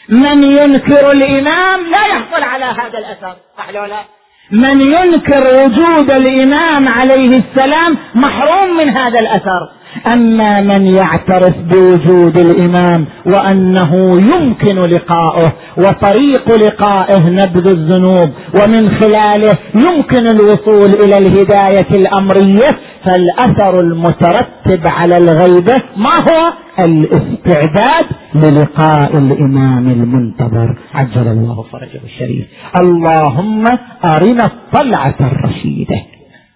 من 0.09 0.45
ينكر 0.45 1.13
الإمام 1.13 1.81
لا 1.91 2.07
يحصل 2.07 2.43
على 2.43 2.65
هذا 2.65 2.99
الأثر. 2.99 3.37
صح 3.59 3.71
لا؟ 3.71 4.18
من 4.53 4.81
ينكر 4.81 5.43
وجود 5.63 6.11
الإمام 6.11 6.89
عليه 6.89 7.29
السلام 7.39 7.97
محروم 8.15 8.77
من 8.77 8.89
هذا 8.91 9.19
الأثر. 9.21 9.69
أما 10.07 10.61
من 10.61 10.87
يعترف 10.87 11.55
بوجود 11.71 12.39
الإمام 12.39 13.07
وأنه 13.27 14.13
يمكن 14.35 14.77
لقاؤه 14.81 15.53
وطريق 15.79 16.67
لقائه 16.67 17.21
نبذ 17.29 17.69
الذنوب 17.71 18.31
ومن 18.55 18.89
خلاله 19.01 19.55
يمكن 19.75 20.27
الوصول 20.27 20.91
إلى 21.05 21.19
الهداية 21.19 21.91
الأمرية 21.91 22.69
فالأثر 23.09 23.81
المترتب 23.81 24.87
على 24.87 25.17
الغيبة 25.17 25.77
ما 25.97 26.15
هو؟ 26.31 26.53
الاستعداد 26.79 28.07
للقاء 28.35 29.19
الإمام 29.19 29.89
المنتظر. 29.89 30.79
عجل 30.95 31.29
الله 31.29 31.63
فرجه 31.73 32.01
الشريف. 32.05 32.47
اللهم 32.81 33.65
أرنا 34.05 34.45
الطلعة 34.45 35.17
الرشيدة 35.21 36.03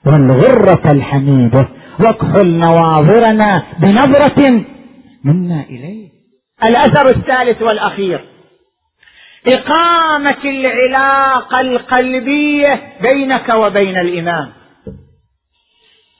والغرة 0.07 0.92
الحميدة 0.92 1.68
واكحل 2.00 2.46
نواظرنا 2.46 3.62
بنظرة 3.78 4.64
منا 5.24 5.64
إليه. 5.70 6.09
الأثر 6.64 7.16
الثالث 7.16 7.62
والأخير 7.62 8.20
إقامة 9.48 10.44
العلاقة 10.44 11.61
القلبية 11.61 12.82
بينك 13.03 13.48
وبين 13.55 13.96
الإمام. 13.98 14.61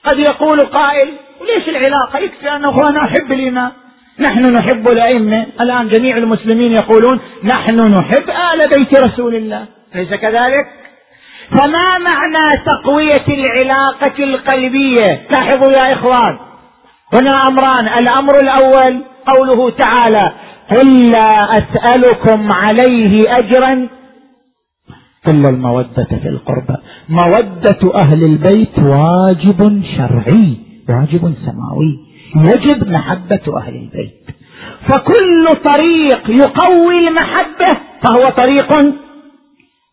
قد 0.05 0.19
يقول 0.19 0.61
قائل 0.61 1.09
ليش 1.41 1.69
العلاقة؟ 1.69 2.19
يكفي 2.19 2.51
أن 2.51 2.65
أنا 2.65 3.05
أحب 3.05 3.33
الإمام 3.33 3.73
نحن 4.19 4.53
نحب 4.53 4.89
الأئمة. 4.89 5.47
الآن 5.65 5.89
جميع 5.89 6.17
المسلمين 6.17 6.73
يقولون 6.73 7.21
نحن 7.45 7.77
نحب 7.77 8.31
آل 8.31 8.61
بيت 8.79 9.03
رسول 9.03 9.35
الله. 9.35 9.67
ليس 9.95 10.09
كذلك؟ 10.09 10.67
فما 11.59 11.99
معنى 11.99 12.57
تقوية 12.67 13.27
العلاقة 13.29 14.25
القلبية؟ 14.25 15.27
لاحظوا 15.31 15.73
يا 15.73 15.93
إخوان 15.93 16.39
هنا 17.15 17.49
أمران 17.49 17.89
الأمر 17.89 18.33
الأول 18.43 19.05
قوله 19.27 19.71
تعالى 19.71 20.33
قل 20.71 21.11
لا 21.11 21.49
أسألكم 21.51 22.53
عليه 22.53 23.39
أجرا 23.39 23.89
إلا 25.29 25.49
المودة 25.49 26.05
في 26.23 26.29
القربى. 26.29 26.77
مودة 27.09 27.95
أهل 27.95 28.25
البيت 28.25 28.79
واجب 28.79 29.83
شرعي 29.97 30.57
واجب 30.89 31.35
سماوي. 31.47 31.99
يجب 32.37 32.89
محبة 32.89 33.59
أهل 33.59 33.75
البيت. 33.75 34.23
فكل 34.89 35.47
طريق 35.65 36.31
يقوي 36.31 37.09
المحبة 37.09 37.79
فهو 38.03 38.31
طريق 38.31 38.95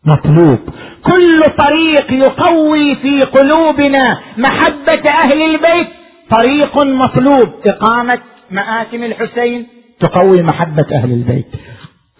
مطلوب. 0.06 0.58
كل 1.02 1.38
طريق 1.58 2.12
يقوي 2.12 2.94
في 2.94 3.22
قلوبنا 3.22 4.18
محبة 4.38 5.10
أهل 5.24 5.42
البيت 5.42 5.88
طريق 6.36 6.86
مطلوب. 6.86 7.48
إقامة 7.66 8.18
مآتم 8.50 9.04
الحسين 9.04 9.66
تقوي 10.00 10.42
محبة 10.42 10.86
أهل 10.94 11.12
البيت. 11.12 11.46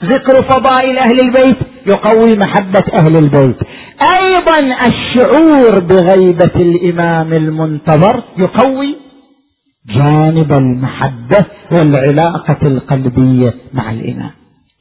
ذكر 0.05 0.43
فضائل 0.43 0.99
أهل 0.99 1.19
البيت 1.23 1.59
يقوي 1.87 2.37
محبة 2.37 2.85
أهل 2.99 3.17
البيت. 3.17 3.57
أيضا 4.03 4.77
الشعور 4.87 5.81
بغيبة 5.81 6.55
الإمام 6.57 7.33
المنتظر 7.33 8.23
يقوي 8.39 8.97
جانب 9.89 10.53
المحبة 10.53 11.47
والعلاقة 11.73 12.59
القلبية 12.63 13.55
مع 13.73 13.91
الإمام. 13.91 14.31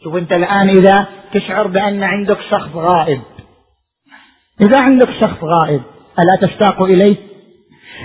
شوف 0.03 0.15
أنت 0.15 0.31
الآن 0.31 0.69
إذا 0.69 1.07
تشعر 1.33 1.67
بأن 1.67 2.03
عندك 2.03 2.37
شخص 2.51 2.69
غائب. 2.75 3.21
إذا 4.61 4.79
عندك 4.79 5.09
شخص 5.21 5.37
غائب 5.43 5.81
ألا 6.19 6.47
تشتاق 6.47 6.81
إليه؟ 6.81 7.15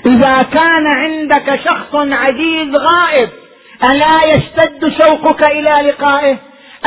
إذا 0.07 0.39
كان 0.39 0.87
عندك 0.97 1.61
شخص 1.65 1.95
عزيز 1.95 2.75
غائب 2.79 3.29
ألا 3.93 4.15
يشتد 4.29 4.93
شوقك 5.03 5.51
إلى 5.51 5.89
لقائه؟ 5.89 6.39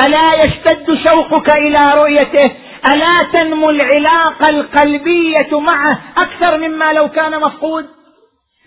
ألا 0.05 0.43
يشتد 0.43 1.09
شوقك 1.09 1.55
إلى 1.57 1.93
رؤيته؟ 1.95 2.51
ألا 2.93 3.23
تنمو 3.33 3.69
العلاقة 3.69 4.49
القلبية 4.49 5.59
معه 5.59 5.99
أكثر 6.17 6.57
مما 6.57 6.93
لو 6.93 7.09
كان 7.09 7.41
مفقود؟ 7.41 7.85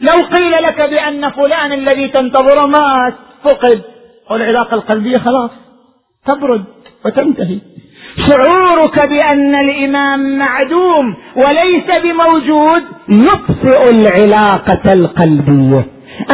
لو 0.01 0.27
قيل 0.37 0.63
لك 0.63 0.81
بأن 0.81 1.31
فلان 1.31 1.73
الذي 1.73 2.09
تنتظره 2.09 2.67
مات 2.67 3.15
فقد. 3.45 3.83
والعلاقة 4.31 4.75
القلبية 4.75 5.17
خلاص 5.17 5.51
تبرد 6.27 6.65
وتنتهي. 7.05 7.59
شعورك 8.29 9.09
بأن 9.09 9.55
الإمام 9.55 10.39
معدوم 10.39 11.17
وليس 11.37 12.03
بموجود 12.03 12.83
يطفئ 13.09 13.91
العلاقة 13.91 14.93
القلبية. 14.93 15.87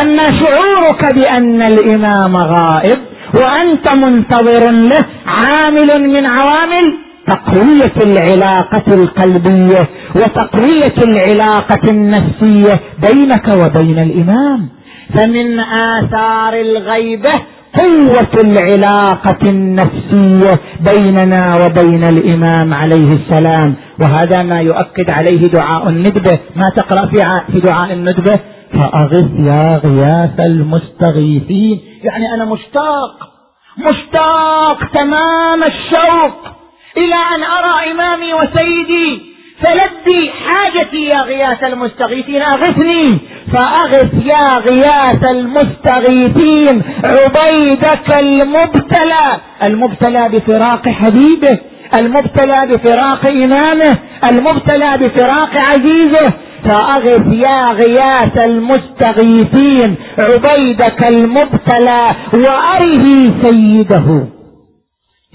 أما 0.03 0.29
شعورك 0.41 1.15
بأن 1.15 1.63
الإمام 1.63 2.37
غائب 2.37 2.99
وأنت 3.35 3.91
منتظر 3.91 4.71
له 4.71 5.07
عامل 5.27 6.09
من 6.09 6.27
عوامل 6.27 7.06
تقوية 7.27 7.97
العلاقة 8.05 8.95
القلبية 8.95 9.89
وتقوية 10.15 10.97
العلاقة 11.09 11.91
النفسية 11.91 12.81
بينك 13.09 13.49
وبين 13.49 13.99
الإمام. 13.99 14.69
فمن 15.15 15.61
آثار 15.61 16.61
الغيبة 16.61 17.33
قوة 17.79 18.43
العلاقة 18.45 19.51
النفسية 19.51 20.61
بيننا 20.81 21.55
وبين 21.65 22.05
الإمام 22.05 22.75
عليه 22.75 23.17
السلام. 23.17 23.75
وهذا 24.03 24.43
ما 24.43 24.61
يؤكد 24.61 25.11
عليه 25.11 25.47
دعاء 25.47 25.89
الندبة. 25.89 26.39
ما 26.57 26.65
تقرأ 26.77 27.07
في 27.53 27.61
دعاء 27.61 27.93
الندبة؟ 27.93 28.35
فأغث 28.73 29.31
يا 29.39 29.81
غياث 29.85 30.41
المستغيثين. 30.49 31.81
يعني 32.03 32.35
أنا 32.35 32.45
مشتاق 32.45 33.31
مشتاق 33.79 34.85
تمام 34.95 35.63
الشوق. 35.65 36.56
إلى 36.97 37.15
أن 37.35 37.43
أرى 37.43 37.93
إمامي 37.93 38.35
وسيدي 38.35 39.37
فلبي 39.63 40.31
حاجتي 40.31 41.05
يا 41.07 41.21
غياث 41.23 41.65
المستغيثين 41.65 42.43
أغثني. 42.43 43.19
فأغث 43.53 44.15
يا 44.25 44.59
غياث 44.59 45.31
المستغيثين 45.31 46.83
عبيدك 47.05 48.19
المبتلى. 48.19 49.41
المبتلى 49.63 50.29
بفراق 50.29 50.89
حبيبه 50.89 51.59
المبتلى 51.99 52.59
بفراق 52.71 53.27
إمامه 53.31 53.99
المبتلى 54.31 54.99
بفراق 54.99 55.51
عزيزه. 55.57 56.33
فأغث 56.65 57.27
يا 57.33 57.73
غياث 57.73 58.39
المستغيثين 58.39 59.97
عبيدك 60.19 61.09
المبتلى 61.09 62.15
وأره 62.35 63.07
سيده. 63.43 64.36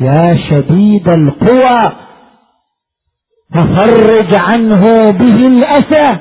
يا 0.02 0.38
شديد 0.50 1.10
القوى 1.10 1.82
وفرج 3.56 4.36
عنه 4.36 5.12
به 5.12 5.48
الأسى. 5.48 6.20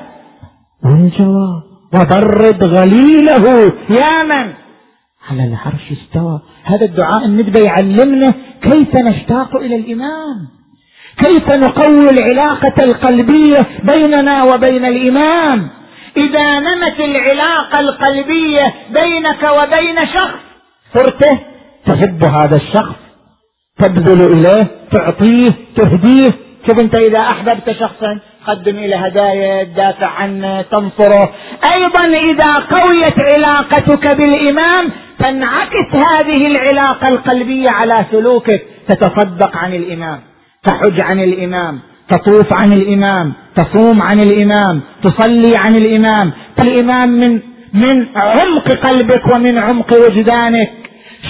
والجوى 0.85 1.63
وبرد 1.95 2.63
غليله 2.63 3.73
يا 3.89 4.23
من 4.23 4.53
على 5.29 5.43
العرش 5.47 5.85
استوى. 5.91 6.41
هذا 6.63 6.85
الدعاء 6.85 7.25
الندبة 7.25 7.59
يعلمنا 7.59 8.33
كيف 8.61 8.95
نشتاق 9.05 9.55
إلى 9.55 9.75
الإمام. 9.75 10.47
كيف 11.17 11.47
نقوي 11.49 12.09
العلاقة 12.09 12.75
القلبية 12.85 13.57
بيننا 13.83 14.43
وبين 14.43 14.85
الإمام. 14.85 15.69
إذا 16.17 16.59
نمت 16.59 16.99
العلاقة 16.99 17.79
القلبية 17.79 18.73
بينك 18.93 19.43
وبين 19.43 20.07
شخص 20.13 20.41
صرت 20.93 21.23
تحب 21.85 22.23
هذا 22.23 22.55
الشخص. 22.55 23.00
تبذل 23.81 24.21
إليه 24.33 24.67
تعطيه 24.91 25.49
تهديه. 25.75 26.29
شوف 26.67 26.79
أنت 26.79 26.97
إذا 26.97 27.19
أحببت 27.19 27.71
شخصا 27.79 28.19
قدم 28.47 28.77
إلى 28.77 28.95
هدايا 28.95 29.63
تدافع 29.63 30.07
عنه 30.07 30.61
تنصره. 30.61 31.29
أيضا 31.73 32.05
إذا 32.05 32.53
قويت 32.53 33.19
علاقتك 33.33 34.17
بالإمام 34.17 34.89
تنعكس 35.19 35.89
هذه 35.93 36.47
العلاقة 36.47 37.07
القلبية 37.07 37.69
على 37.69 38.05
سلوكك. 38.11 38.61
تتصدق 38.87 39.57
عن 39.57 39.73
الإمام 39.73 40.19
تحج 40.63 40.99
عن 40.99 41.19
الإمام 41.19 41.79
تطوف 42.09 42.53
عن 42.63 42.73
الإمام 42.73 43.33
تصوم 43.55 44.01
عن 44.01 44.19
الإمام 44.19 44.81
تصلي 45.03 45.57
عن 45.57 45.75
الإمام. 45.75 46.31
الإمام 46.63 47.09
من 47.09 47.39
من 47.73 48.05
عمق 48.15 48.67
قلبك 48.67 49.35
ومن 49.35 49.57
عمق 49.57 49.93
وجدانك. 49.93 50.71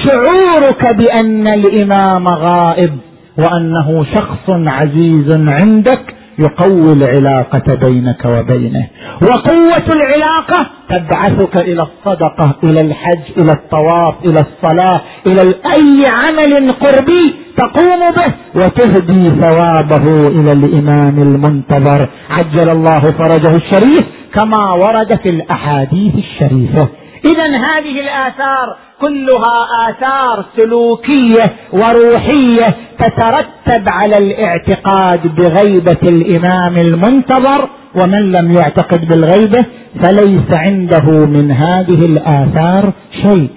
شعورك 0.05 0.95
بأن 0.97 1.47
الإمام 1.47 2.27
غائب 2.27 2.97
وأنه 3.37 4.05
شخص 4.15 4.49
عزيز 4.49 5.35
عندك 5.35 6.15
يقوي 6.39 6.93
العلاقة 6.93 7.75
بينك 7.75 8.25
وبينه. 8.25 8.87
وقوة 9.21 9.87
العلاقة 9.95 10.69
تبعثك 10.89 11.61
إلى 11.61 11.81
الصدقة 11.81 12.55
إلى 12.63 12.81
الحج 12.87 13.23
إلى 13.37 13.51
الطواف 13.51 14.15
إلى 14.25 14.39
الصلاة 14.47 15.01
إلى 15.27 15.41
أي 15.75 16.03
عمل 16.09 16.71
قربي 16.71 17.35
تقوم 17.57 18.11
به 18.15 18.33
وتهدي 18.55 19.27
ثوابه 19.27 20.27
إلى 20.27 20.51
الإمام 20.51 21.21
المنتظر. 21.21 22.09
عجل 22.29 22.69
الله 22.69 22.99
فرجه 22.99 23.55
الشريف 23.55 24.03
كما 24.33 24.71
ورد 24.73 25.19
في 25.23 25.29
الأحاديث 25.35 26.13
الشريفة. 26.15 26.87
إذا 27.25 27.45
هذه 27.45 28.01
الآثار 28.01 28.77
كلها 29.01 29.89
آثار 29.89 30.45
سلوكية 30.57 31.45
وروحية 31.73 32.67
تترتب 32.99 33.85
على 33.89 34.17
الاعتقاد 34.17 35.35
بغيبة 35.35 36.01
الإمام 36.03 36.77
المنتظر 36.77 37.69
ومن 37.95 38.31
لم 38.31 38.51
يعتقد 38.51 39.07
بالغيبة 39.07 39.65
فليس 40.03 40.57
عنده 40.57 41.27
من 41.27 41.51
هذه 41.51 42.05
الآثار 42.05 42.93
شيء. 43.23 43.49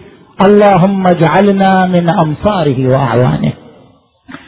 اللهم 0.46 1.06
اجعلنا 1.06 1.86
من 1.86 2.10
أنصاره 2.10 2.88
وأعوانه. 2.88 3.52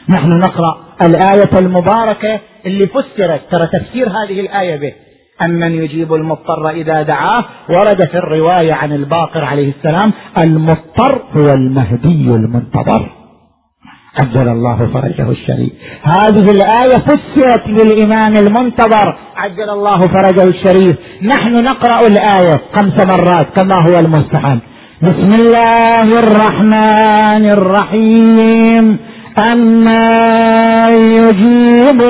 نحن 0.09 0.29
نقرأ 0.29 0.77
الآية 1.01 1.59
المباركة 1.59 2.39
اللي 2.65 2.87
فسرت 2.87 3.41
ترى 3.51 3.67
تفسير 3.67 4.09
هذه 4.09 4.39
الآية 4.39 4.79
به. 4.79 4.93
أمن 5.45 5.71
يجيب 5.71 6.13
المضطر 6.13 6.69
إذا 6.69 7.01
دعاه؟ 7.01 7.45
ورد 7.69 8.07
في 8.11 8.17
الرواية 8.17 8.73
عن 8.73 8.91
الباقر 8.91 9.43
عليه 9.43 9.73
السلام 9.77 10.13
المضطر 10.37 11.21
هو 11.37 11.53
المهدي 11.53 12.29
المنتظر. 12.29 13.09
عجل 14.19 14.49
الله 14.49 14.77
فرجه 14.77 15.29
الشريف. 15.29 15.71
هذه 16.03 16.51
الآية 16.51 16.97
فسرت 17.07 17.67
للإمام 17.67 18.33
المنتظر. 18.33 19.17
عجل 19.35 19.69
الله 19.69 20.01
فرجه 20.01 20.43
الشريف. 20.43 20.93
نحن 21.23 21.63
نقرأ 21.63 21.99
الآية 21.99 22.61
خمس 22.73 23.05
مرات 23.05 23.59
كما 23.59 23.75
هو 23.89 23.99
المستحب 23.99 24.59
بسم 25.01 25.41
الله 25.41 26.19
الرحمن 26.19 27.51
الرحيم. 27.51 28.97
أما 29.51 30.89
يجيب 30.89 32.01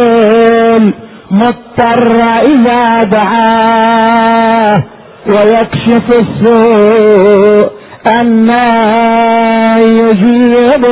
المضطر 1.78 2.21
إذا 2.41 3.03
دعاه 3.03 4.84
ويكشف 5.28 6.05
السوء 6.21 7.71
أما 8.19 9.78
يجيب 9.80 10.86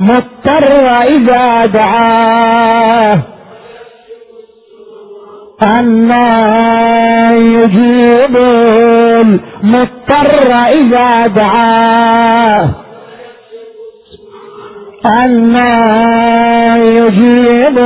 المضطر 0.00 1.02
إذا 1.08 1.66
دعاه. 1.66 3.22
أما 5.78 7.30
يجيب 7.32 8.36
المضطر 9.64 10.54
إذا 10.74 11.26
دعاه. 11.26 12.83
أما 15.06 16.76
يجيب 16.78 17.78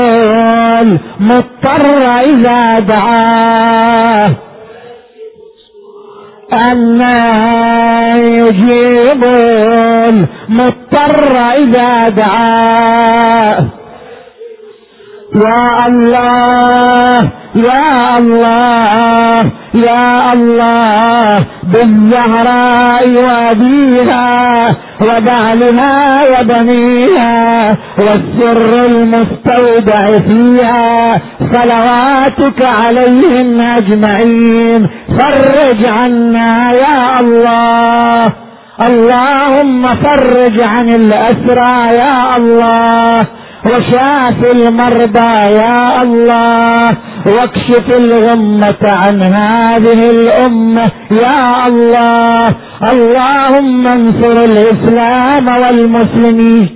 المضطر 0.82 2.20
إذا 2.20 2.78
دعاه. 2.78 4.28
أما 6.72 7.18
يجيب 8.20 9.24
المضطر 10.08 11.38
إذا 11.58 12.08
دعاه. 12.08 13.68
يا 15.36 15.86
الله 15.86 17.18
يا 17.54 18.18
الله 18.18 19.52
يا 19.74 20.32
الله 20.32 21.46
بالزهراء 21.72 23.04
وابيها 23.24 24.66
وبعلها 25.02 26.22
وبنيها 26.32 27.76
والسر 27.98 28.86
المستودع 28.86 30.06
فيها 30.28 31.14
صلواتك 31.52 32.66
عليهم 32.66 33.60
أجمعين. 33.60 34.88
فرج 35.18 35.88
عنا 35.88 36.72
يا 36.72 37.20
الله. 37.20 38.32
اللهم 38.86 39.82
فرج 39.82 40.64
عن 40.64 40.88
الأسرى 40.88 41.96
يا 41.96 42.36
الله. 42.36 43.26
وشاف 43.66 44.38
المرضى 44.54 45.54
يا 45.64 46.02
الله. 46.02 46.96
واكشف 47.26 47.86
الغمة 48.00 48.82
عن 48.82 49.22
هذه 49.22 50.10
الأمة 50.10 50.90
يا 51.10 51.66
الله. 51.66 52.48
اللهم 52.82 53.86
انصر 53.86 54.44
الإسلام 54.44 55.46
والمسلمين 55.62 56.68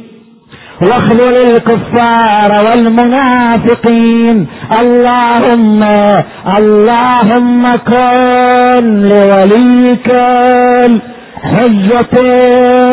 واخذل 0.82 1.36
الكفار 1.36 2.64
والمنافقين. 2.66 4.46
اللهم 4.80 5.80
اللهم 6.58 7.76
كن 7.76 9.02
لوليك 9.02 10.08
حجة 11.42 12.14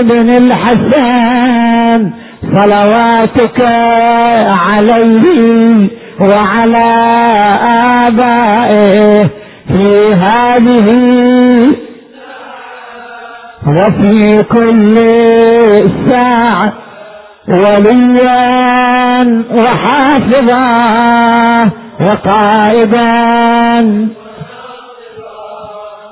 بن 0.02 0.30
الحسن. 0.30 2.12
صلواتك 2.54 3.60
عليه 4.70 5.90
وعلى 6.20 6.92
آبائه 8.08 9.30
في 9.74 10.12
هذه 10.14 10.88
وفي 13.68 14.44
كل 14.44 14.96
ساعة 16.10 16.74
وليا 17.48 19.44
وحافظا 19.52 20.70
وقائدا 22.02 23.10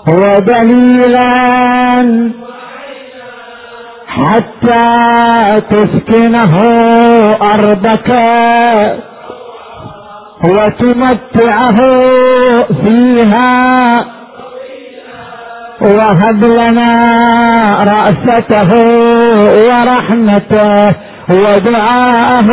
ودليلا 0.07 1.31
حتى 4.07 4.87
تسكنه 5.69 6.53
أرضك 7.41 8.09
وتمتعه 10.43 11.77
فيها 12.83 13.95
وهب 15.81 16.43
لنا 16.43 16.91
رأسته 17.87 18.71
ورحمته 19.69 20.95
ودعاءه. 21.29 22.49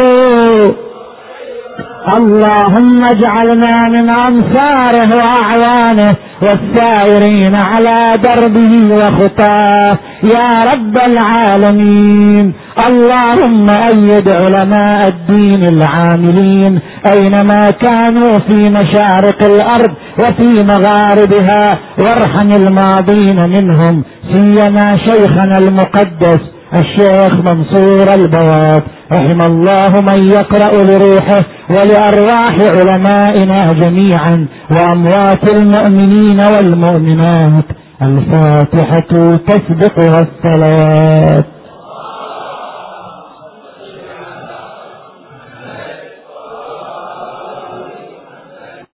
اللهم 2.16 3.04
اجعلنا 3.04 3.88
من 3.88 4.10
أنصاره 4.10 5.16
وأعوانه. 5.16 6.14
والسائرين 6.45 7.55
على 7.55 8.12
دربه 8.24 8.72
وخطاه. 8.97 9.99
يا 10.24 10.51
رب 10.72 10.97
العالمين 11.11 12.53
اللهم 12.88 13.66
أيد 13.70 14.28
علماء 14.28 15.09
الدين 15.09 15.62
العاملين 15.74 16.80
أينما 17.12 17.70
كانوا 17.70 18.34
في 18.49 18.70
مشارق 18.70 19.42
الأرض 19.42 19.92
وفي 20.18 20.64
مغاربها 20.72 21.78
وارحم 21.99 22.51
الماضين 22.53 23.38
منهم 23.57 24.05
سيما 24.32 24.97
شيخنا 25.07 25.59
المقدس 25.59 26.40
الشيخ 26.74 27.32
منصور 27.49 28.14
البواب. 28.14 28.82
رحم 29.12 29.40
الله 29.42 30.01
من 30.01 30.28
يقرأ 30.28 30.82
لروحه 30.82 31.42
ولأرواح 31.70 32.54
علمائنا 32.60 33.72
جميعا 33.72 34.46
وأموات 34.70 35.50
المؤمنين 35.50 36.40
والمؤمنات. 36.40 37.64
الفاتحة 38.02 39.36
تسبقها 39.48 40.26
الصلاة. 40.26 41.44